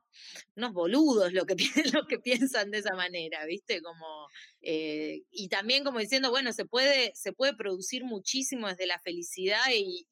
unos 0.57 0.72
boludos 0.72 1.33
lo 1.33 1.46
que, 1.46 1.55
lo 1.94 2.07
que 2.07 2.18
piensan 2.18 2.70
de 2.70 2.79
esa 2.79 2.94
manera, 2.94 3.44
viste, 3.46 3.81
como, 3.81 4.29
eh, 4.61 5.22
y 5.31 5.48
también 5.48 5.85
como 5.85 5.98
diciendo, 5.98 6.31
bueno, 6.31 6.53
se 6.53 6.66
puede, 6.66 7.12
se 7.14 7.33
puede 7.33 7.55
producir 7.55 8.05
muchísimo 8.05 8.68
desde 8.68 8.87
la 8.87 8.98
felicidad 8.98 9.64
y, 9.74 10.07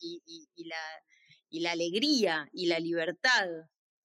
la, 0.57 0.77
y 1.51 1.61
la 1.61 1.73
alegría 1.73 2.49
y 2.53 2.67
la 2.67 2.79
libertad. 2.79 3.49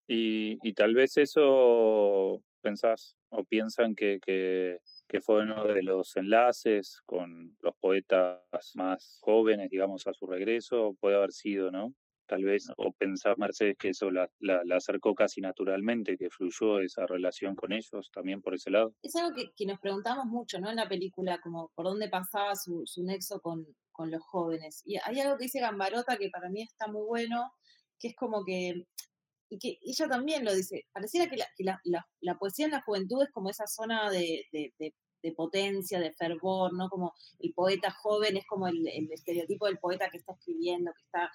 Y, 0.07 0.57
y 0.61 0.73
tal 0.73 0.93
vez 0.93 1.17
eso 1.17 2.43
pensás 2.61 3.15
o 3.29 3.43
piensan 3.45 3.95
que, 3.95 4.19
que 4.23 4.79
que 5.11 5.19
fue 5.19 5.41
uno 5.41 5.65
de 5.65 5.83
los 5.83 6.15
enlaces 6.15 7.01
con 7.05 7.57
los 7.59 7.75
poetas 7.75 8.39
más 8.75 9.19
jóvenes, 9.19 9.69
digamos, 9.69 10.07
a 10.07 10.13
su 10.13 10.25
regreso, 10.25 10.95
puede 11.01 11.17
haber 11.17 11.33
sido, 11.33 11.69
¿no? 11.69 11.93
Tal 12.27 12.45
vez, 12.45 12.71
o 12.77 12.93
pensar 12.93 13.37
Mercedes 13.37 13.75
que 13.77 13.89
eso 13.89 14.09
la, 14.09 14.29
la, 14.39 14.61
acercó 14.73 15.13
casi 15.13 15.41
naturalmente, 15.41 16.17
que 16.17 16.29
fluyó 16.29 16.79
esa 16.79 17.05
relación 17.05 17.57
con 17.57 17.73
ellos 17.73 18.09
también 18.13 18.41
por 18.41 18.53
ese 18.55 18.71
lado. 18.71 18.93
Es 19.03 19.13
algo 19.17 19.35
que, 19.35 19.51
que 19.53 19.65
nos 19.65 19.81
preguntamos 19.81 20.27
mucho, 20.27 20.61
¿no? 20.61 20.69
En 20.69 20.77
la 20.77 20.87
película, 20.87 21.41
como 21.43 21.73
por 21.75 21.87
dónde 21.87 22.07
pasaba 22.07 22.55
su, 22.55 22.83
su 22.85 23.03
nexo 23.03 23.41
con, 23.41 23.67
con 23.91 24.11
los 24.11 24.23
jóvenes. 24.23 24.81
Y 24.85 24.95
hay 25.03 25.19
algo 25.19 25.37
que 25.37 25.43
dice 25.43 25.59
Gambarota 25.59 26.15
que 26.15 26.29
para 26.29 26.49
mí 26.49 26.61
está 26.61 26.87
muy 26.87 27.05
bueno, 27.05 27.51
que 27.99 28.07
es 28.07 28.15
como 28.15 28.45
que 28.45 28.85
y 29.51 29.59
que 29.59 29.77
ella 29.83 30.07
también 30.07 30.45
lo 30.45 30.55
dice, 30.55 30.87
pareciera 30.93 31.29
que 31.29 31.35
la, 31.35 31.81
la, 31.83 32.07
la, 32.21 32.37
poesía 32.37 32.65
en 32.65 32.71
la 32.71 32.81
juventud 32.81 33.21
es 33.21 33.31
como 33.31 33.49
esa 33.49 33.67
zona 33.67 34.09
de, 34.09 34.45
de, 34.51 35.33
potencia, 35.35 35.99
de 35.99 36.13
fervor, 36.13 36.73
¿no? 36.73 36.87
Como 36.89 37.13
el 37.39 37.53
poeta 37.53 37.91
joven 37.91 38.37
es 38.37 38.47
como 38.47 38.67
el, 38.67 38.87
el, 38.87 39.11
estereotipo 39.11 39.65
del 39.65 39.77
poeta 39.77 40.09
que 40.09 40.17
está 40.17 40.31
escribiendo, 40.33 40.91
que 40.93 41.03
está, 41.03 41.29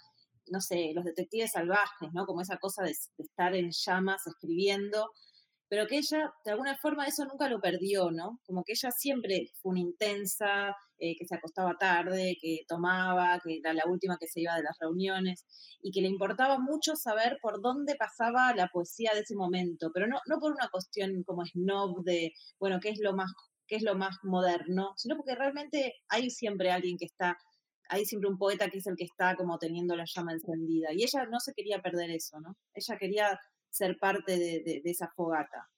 no 0.46 0.62
sé, 0.62 0.92
los 0.94 1.04
detectives 1.04 1.52
salvajes, 1.52 2.10
¿no? 2.14 2.24
Como 2.24 2.40
esa 2.40 2.56
cosa 2.56 2.84
de 2.84 2.94
estar 3.18 3.54
en 3.54 3.70
llamas 3.70 4.26
escribiendo, 4.26 5.10
pero 5.68 5.86
que 5.86 5.98
ella, 5.98 6.32
de 6.44 6.50
alguna 6.52 6.76
forma, 6.76 7.06
eso 7.06 7.24
nunca 7.24 7.48
lo 7.48 7.60
perdió, 7.60 8.10
¿no? 8.10 8.40
Como 8.46 8.62
que 8.62 8.72
ella 8.72 8.90
siempre 8.90 9.50
fue 9.60 9.72
una 9.72 9.80
intensa, 9.80 10.74
eh, 10.98 11.16
que 11.18 11.26
se 11.26 11.34
acostaba 11.34 11.76
tarde, 11.78 12.36
que 12.40 12.60
tomaba, 12.68 13.40
que 13.42 13.58
era 13.58 13.72
la 13.72 13.86
última 13.86 14.16
que 14.18 14.28
se 14.28 14.40
iba 14.40 14.54
de 14.56 14.62
las 14.62 14.78
reuniones, 14.80 15.44
y 15.82 15.90
que 15.90 16.00
le 16.00 16.08
importaba 16.08 16.58
mucho 16.58 16.94
saber 16.96 17.38
por 17.42 17.60
dónde 17.60 17.96
pasaba 17.96 18.54
la 18.54 18.68
poesía 18.68 19.12
de 19.14 19.20
ese 19.20 19.34
momento, 19.34 19.90
pero 19.92 20.06
no, 20.06 20.18
no 20.26 20.38
por 20.38 20.52
una 20.52 20.68
cuestión 20.70 21.22
como 21.24 21.44
snob 21.44 22.02
de, 22.04 22.32
bueno, 22.58 22.78
qué 22.80 22.90
es 22.90 22.98
lo 23.00 23.14
más 23.14 23.32
qué 23.66 23.76
es 23.76 23.82
lo 23.82 23.96
más 23.96 24.16
moderno, 24.22 24.92
sino 24.96 25.16
porque 25.16 25.34
realmente 25.34 25.94
hay 26.08 26.30
siempre 26.30 26.70
alguien 26.70 26.96
que 26.96 27.06
está, 27.06 27.36
hay 27.88 28.04
siempre 28.04 28.30
un 28.30 28.38
poeta 28.38 28.68
que 28.68 28.78
es 28.78 28.86
el 28.86 28.96
que 28.96 29.04
está 29.04 29.36
como 29.36 29.58
teniendo 29.58 29.96
la 29.96 30.04
llama 30.06 30.32
encendida. 30.32 30.92
Y 30.92 31.02
ella 31.02 31.26
no 31.30 31.40
se 31.40 31.52
quería 31.52 31.80
perder 31.80 32.10
eso, 32.10 32.40
¿no? 32.40 32.56
Ella 32.74 32.96
quería 32.98 33.40
ser 33.76 33.98
parte 33.98 34.38
de, 34.38 34.82
esa 34.84 35.08
fogata. 35.14 35.68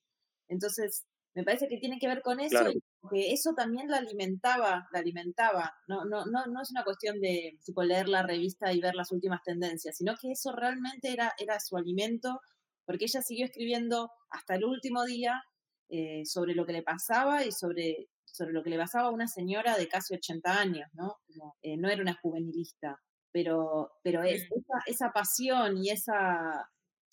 Entonces, 0.48 1.06
me 1.34 1.44
parece 1.44 1.68
que 1.68 1.78
tiene 1.78 1.98
que 1.98 2.08
ver 2.08 2.22
con 2.22 2.40
eso, 2.40 2.64
porque 3.00 3.32
eso 3.32 3.52
también 3.54 3.88
la 3.88 3.98
alimentaba, 3.98 4.88
la 4.92 4.98
alimentaba. 4.98 5.72
No, 5.86 6.04
no, 6.04 6.24
no, 6.26 6.46
no 6.46 6.62
es 6.62 6.70
una 6.70 6.84
cuestión 6.84 7.20
de 7.20 7.58
tipo, 7.64 7.82
leer 7.82 8.08
la 8.08 8.22
revista 8.22 8.72
y 8.72 8.80
ver 8.80 8.94
las 8.94 9.12
últimas 9.12 9.42
tendencias, 9.42 9.96
sino 9.96 10.14
que 10.20 10.32
eso 10.32 10.52
realmente 10.52 11.12
era, 11.12 11.32
era 11.38 11.60
su 11.60 11.76
alimento, 11.76 12.40
porque 12.84 13.04
ella 13.04 13.22
siguió 13.22 13.44
escribiendo 13.44 14.10
hasta 14.30 14.56
el 14.56 14.64
último 14.64 15.04
día 15.04 15.42
eh, 15.90 16.24
sobre 16.26 16.54
lo 16.54 16.66
que 16.66 16.72
le 16.72 16.82
pasaba 16.82 17.44
y 17.44 17.52
sobre, 17.52 18.08
sobre 18.24 18.52
lo 18.52 18.62
que 18.62 18.70
le 18.70 18.78
pasaba 18.78 19.08
a 19.08 19.12
una 19.12 19.28
señora 19.28 19.76
de 19.76 19.88
casi 19.88 20.14
80 20.14 20.58
años, 20.58 20.88
¿no? 20.92 21.18
Eh, 21.62 21.76
no 21.76 21.88
era 21.88 22.02
una 22.02 22.18
juvenilista, 22.20 23.00
pero, 23.30 23.92
pero 24.02 24.22
es, 24.22 24.42
esa, 24.42 24.82
esa 24.86 25.12
pasión 25.12 25.78
y 25.78 25.90
esa, 25.90 26.68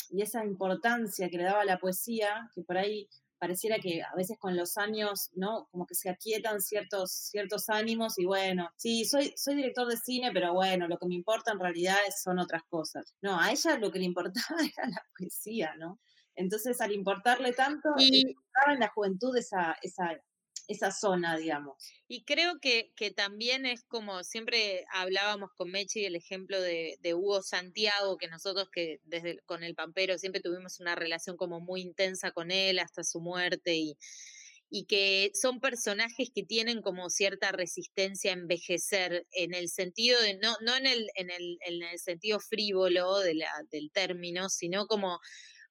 y 0.10 0.22
esa 0.22 0.46
importancia 0.46 1.30
que 1.30 1.38
le 1.38 1.44
daba 1.44 1.66
la 1.66 1.80
poesía, 1.80 2.50
que 2.54 2.64
por 2.64 2.78
ahí 2.78 3.08
pareciera 3.38 3.78
que 3.80 4.02
a 4.02 4.16
veces 4.16 4.38
con 4.40 4.56
los 4.56 4.78
años, 4.78 5.30
¿no? 5.36 5.68
Como 5.72 5.86
que 5.86 5.96
se 5.96 6.10
aquietan 6.10 6.62
ciertos, 6.62 7.12
ciertos 7.12 7.70
ánimos 7.70 8.18
y 8.18 8.26
bueno, 8.26 8.70
sí, 8.78 9.06
soy, 9.06 9.34
soy 9.36 9.56
director 9.56 9.88
de 9.88 9.98
cine, 9.98 10.32
pero 10.34 10.54
bueno, 10.54 10.88
lo 10.88 10.98
que 10.98 11.08
me 11.08 11.16
importa 11.16 11.52
en 11.52 11.60
realidad 11.60 11.98
son 12.24 12.40
otras 12.40 12.64
cosas. 12.70 13.14
No, 13.22 13.40
a 13.40 13.52
ella 13.52 13.78
lo 13.78 13.92
que 13.92 14.00
le 14.00 14.06
importaba 14.06 14.58
era 14.78 14.88
la 14.90 15.04
poesía, 15.18 15.76
¿no? 15.78 16.00
Entonces, 16.36 16.82
al 16.82 16.92
importarle 16.92 17.54
tanto, 17.54 17.90
estaba 17.98 18.74
en 18.74 18.80
la 18.80 18.90
juventud 18.90 19.36
esa, 19.38 19.78
esa 19.82 20.12
esa 20.68 20.92
zona, 20.92 21.38
digamos. 21.38 21.76
Y 22.08 22.24
creo 22.24 22.60
que, 22.60 22.92
que 22.96 23.12
también 23.12 23.66
es 23.66 23.84
como 23.84 24.24
siempre 24.24 24.86
hablábamos 24.92 25.52
con 25.56 25.72
Mechi 25.72 26.06
el 26.06 26.16
ejemplo 26.16 26.60
de, 26.60 26.98
Hugo 27.14 27.42
Santiago, 27.42 28.18
que 28.18 28.28
nosotros 28.28 28.70
que 28.72 29.00
desde 29.04 29.40
con 29.46 29.64
el 29.64 29.76
Pampero 29.76 30.18
siempre 30.18 30.42
tuvimos 30.42 30.80
una 30.80 30.96
relación 30.96 31.38
como 31.38 31.60
muy 31.60 31.82
intensa 31.82 32.32
con 32.32 32.52
él 32.52 32.80
hasta 32.80 33.04
su 33.04 33.20
muerte 33.20 33.76
y, 33.76 33.98
y 34.70 34.86
que 34.86 35.32
son 35.34 35.60
personajes 35.60 36.30
que 36.34 36.44
tienen 36.44 36.82
como 36.82 37.10
cierta 37.10 37.52
resistencia 37.52 38.32
a 38.32 38.36
envejecer 38.36 39.28
en 39.32 39.54
el 39.54 39.70
sentido 39.70 40.22
de, 40.22 40.38
no, 40.38 40.56
no 40.62 40.76
en 40.76 40.88
el, 40.88 41.08
en 41.16 41.30
el, 41.30 41.58
en 41.62 41.84
el 41.84 42.00
sentido 42.00 42.40
frívolo 42.40 43.20
de 43.20 43.36
la, 43.36 43.50
del 43.72 43.92
término, 43.92 44.50
sino 44.50 44.88
como 44.88 45.20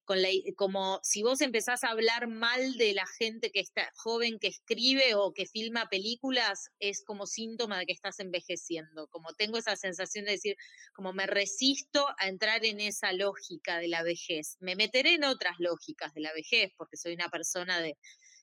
con 0.04 0.20
la, 0.20 0.28
como 0.56 1.00
si 1.02 1.22
vos 1.22 1.40
empezás 1.40 1.84
a 1.84 1.90
hablar 1.90 2.28
mal 2.28 2.74
de 2.76 2.92
la 2.94 3.06
gente 3.18 3.50
que 3.50 3.60
está 3.60 3.90
joven 3.96 4.38
que 4.38 4.48
escribe 4.48 5.14
o 5.14 5.32
que 5.32 5.46
filma 5.46 5.88
películas, 5.88 6.70
es 6.78 7.02
como 7.04 7.26
síntoma 7.26 7.78
de 7.78 7.86
que 7.86 7.92
estás 7.92 8.20
envejeciendo. 8.20 9.08
Como 9.08 9.32
tengo 9.34 9.58
esa 9.58 9.76
sensación 9.76 10.26
de 10.26 10.32
decir, 10.32 10.56
como 10.94 11.12
me 11.12 11.26
resisto 11.26 12.06
a 12.18 12.28
entrar 12.28 12.64
en 12.64 12.80
esa 12.80 13.12
lógica 13.12 13.78
de 13.78 13.88
la 13.88 14.02
vejez. 14.02 14.56
Me 14.60 14.76
meteré 14.76 15.14
en 15.14 15.24
otras 15.24 15.56
lógicas 15.58 16.12
de 16.14 16.20
la 16.20 16.32
vejez, 16.32 16.72
porque 16.76 16.96
soy 16.96 17.14
una 17.14 17.28
persona 17.28 17.80
de 17.80 17.96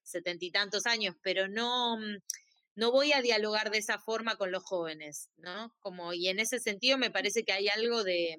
setenta 0.03 0.45
y 0.45 0.51
tantos 0.51 0.85
años, 0.85 1.15
pero 1.21 1.47
no, 1.47 1.97
mm, 1.97 2.17
no 2.75 2.91
voy 2.91 3.13
a 3.13 3.21
dialogar 3.21 3.71
de 3.71 3.77
esa 3.77 3.99
forma 3.99 4.35
con 4.35 4.51
los 4.51 4.63
jóvenes, 4.63 5.29
¿no? 5.37 5.73
Como, 5.79 6.13
y 6.13 6.27
en 6.29 6.39
ese 6.39 6.59
sentido 6.59 6.97
me 6.97 7.11
parece 7.11 7.43
que 7.43 7.53
hay 7.53 7.67
algo 7.67 8.03
de 8.03 8.37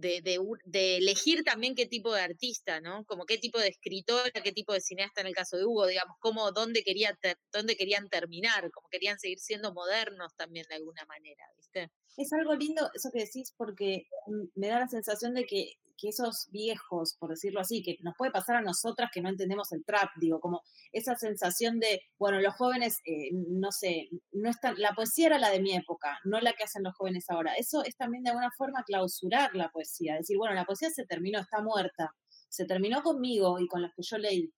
de, 0.00 0.20
de, 0.22 0.38
de, 0.64 0.96
elegir 0.96 1.44
también 1.44 1.74
qué 1.74 1.86
tipo 1.86 2.12
de 2.12 2.22
artista, 2.22 2.80
¿no? 2.80 3.04
Como 3.04 3.26
qué 3.26 3.38
tipo 3.38 3.58
de 3.58 3.68
escritora, 3.68 4.30
qué 4.42 4.52
tipo 4.52 4.72
de 4.72 4.80
cineasta 4.80 5.20
en 5.20 5.26
el 5.26 5.34
caso 5.34 5.56
de 5.56 5.64
Hugo, 5.64 5.86
digamos, 5.86 6.16
cómo, 6.20 6.50
dónde, 6.52 6.82
quería 6.82 7.18
dónde 7.52 7.76
querían 7.76 8.08
terminar, 8.08 8.70
como 8.70 8.88
querían 8.88 9.18
seguir 9.18 9.38
siendo 9.38 9.72
modernos 9.72 10.34
también 10.36 10.66
de 10.68 10.76
alguna 10.76 11.04
manera, 11.06 11.44
¿viste? 11.56 11.90
Es 12.16 12.32
algo 12.32 12.54
lindo 12.54 12.90
eso 12.94 13.10
que 13.12 13.20
decís 13.20 13.54
porque 13.56 14.06
me 14.54 14.68
da 14.68 14.80
la 14.80 14.88
sensación 14.88 15.34
de 15.34 15.44
que 15.44 15.74
que 16.00 16.08
esos 16.08 16.48
viejos, 16.50 17.16
por 17.18 17.30
decirlo 17.30 17.60
así, 17.60 17.82
que 17.82 17.98
nos 18.00 18.14
puede 18.16 18.32
pasar 18.32 18.56
a 18.56 18.62
nosotras 18.62 19.10
que 19.12 19.20
no 19.20 19.28
entendemos 19.28 19.70
el 19.72 19.84
trap, 19.84 20.08
digo, 20.16 20.40
como 20.40 20.62
esa 20.92 21.14
sensación 21.16 21.78
de, 21.78 22.00
bueno, 22.18 22.40
los 22.40 22.54
jóvenes, 22.54 23.00
eh, 23.04 23.30
no 23.32 23.70
sé, 23.70 24.08
no 24.32 24.48
están, 24.48 24.74
la 24.78 24.92
poesía 24.92 25.26
era 25.26 25.38
la 25.38 25.50
de 25.50 25.60
mi 25.60 25.74
época, 25.74 26.18
no 26.24 26.40
la 26.40 26.52
que 26.54 26.64
hacen 26.64 26.82
los 26.82 26.94
jóvenes 26.96 27.28
ahora. 27.28 27.54
Eso 27.54 27.84
es 27.84 27.96
también 27.96 28.24
de 28.24 28.30
alguna 28.30 28.50
forma 28.56 28.82
clausurar 28.84 29.54
la 29.54 29.68
poesía, 29.70 30.16
decir, 30.16 30.38
bueno, 30.38 30.54
la 30.54 30.64
poesía 30.64 30.90
se 30.90 31.04
terminó, 31.04 31.40
está 31.40 31.62
muerta, 31.62 32.14
se 32.48 32.64
terminó 32.64 33.02
conmigo 33.02 33.58
y 33.58 33.66
con 33.66 33.82
las 33.82 33.92
que 33.94 34.02
yo 34.02 34.18
leí. 34.18 34.52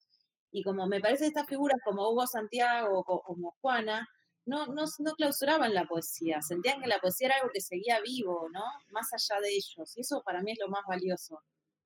Y 0.52 0.62
como 0.62 0.86
me 0.86 1.00
parece 1.00 1.26
estas 1.26 1.46
figuras 1.46 1.78
como 1.84 2.08
Hugo 2.10 2.26
Santiago 2.26 3.00
o 3.06 3.22
como 3.22 3.56
Juana, 3.60 4.06
no, 4.44 4.66
no, 4.66 4.84
no 4.98 5.12
clausuraban 5.14 5.74
la 5.74 5.86
poesía, 5.86 6.42
sentían 6.42 6.80
que 6.80 6.88
la 6.88 6.98
poesía 6.98 7.28
era 7.28 7.36
algo 7.36 7.50
que 7.52 7.60
seguía 7.60 8.00
vivo, 8.00 8.48
¿no? 8.52 8.64
Más 8.90 9.12
allá 9.12 9.40
de 9.40 9.50
ellos. 9.50 9.96
Y 9.96 10.00
eso 10.00 10.22
para 10.24 10.42
mí 10.42 10.52
es 10.52 10.58
lo 10.60 10.68
más 10.68 10.82
valioso 10.86 11.42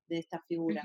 de 0.07 0.19
esta 0.19 0.41
figura. 0.47 0.81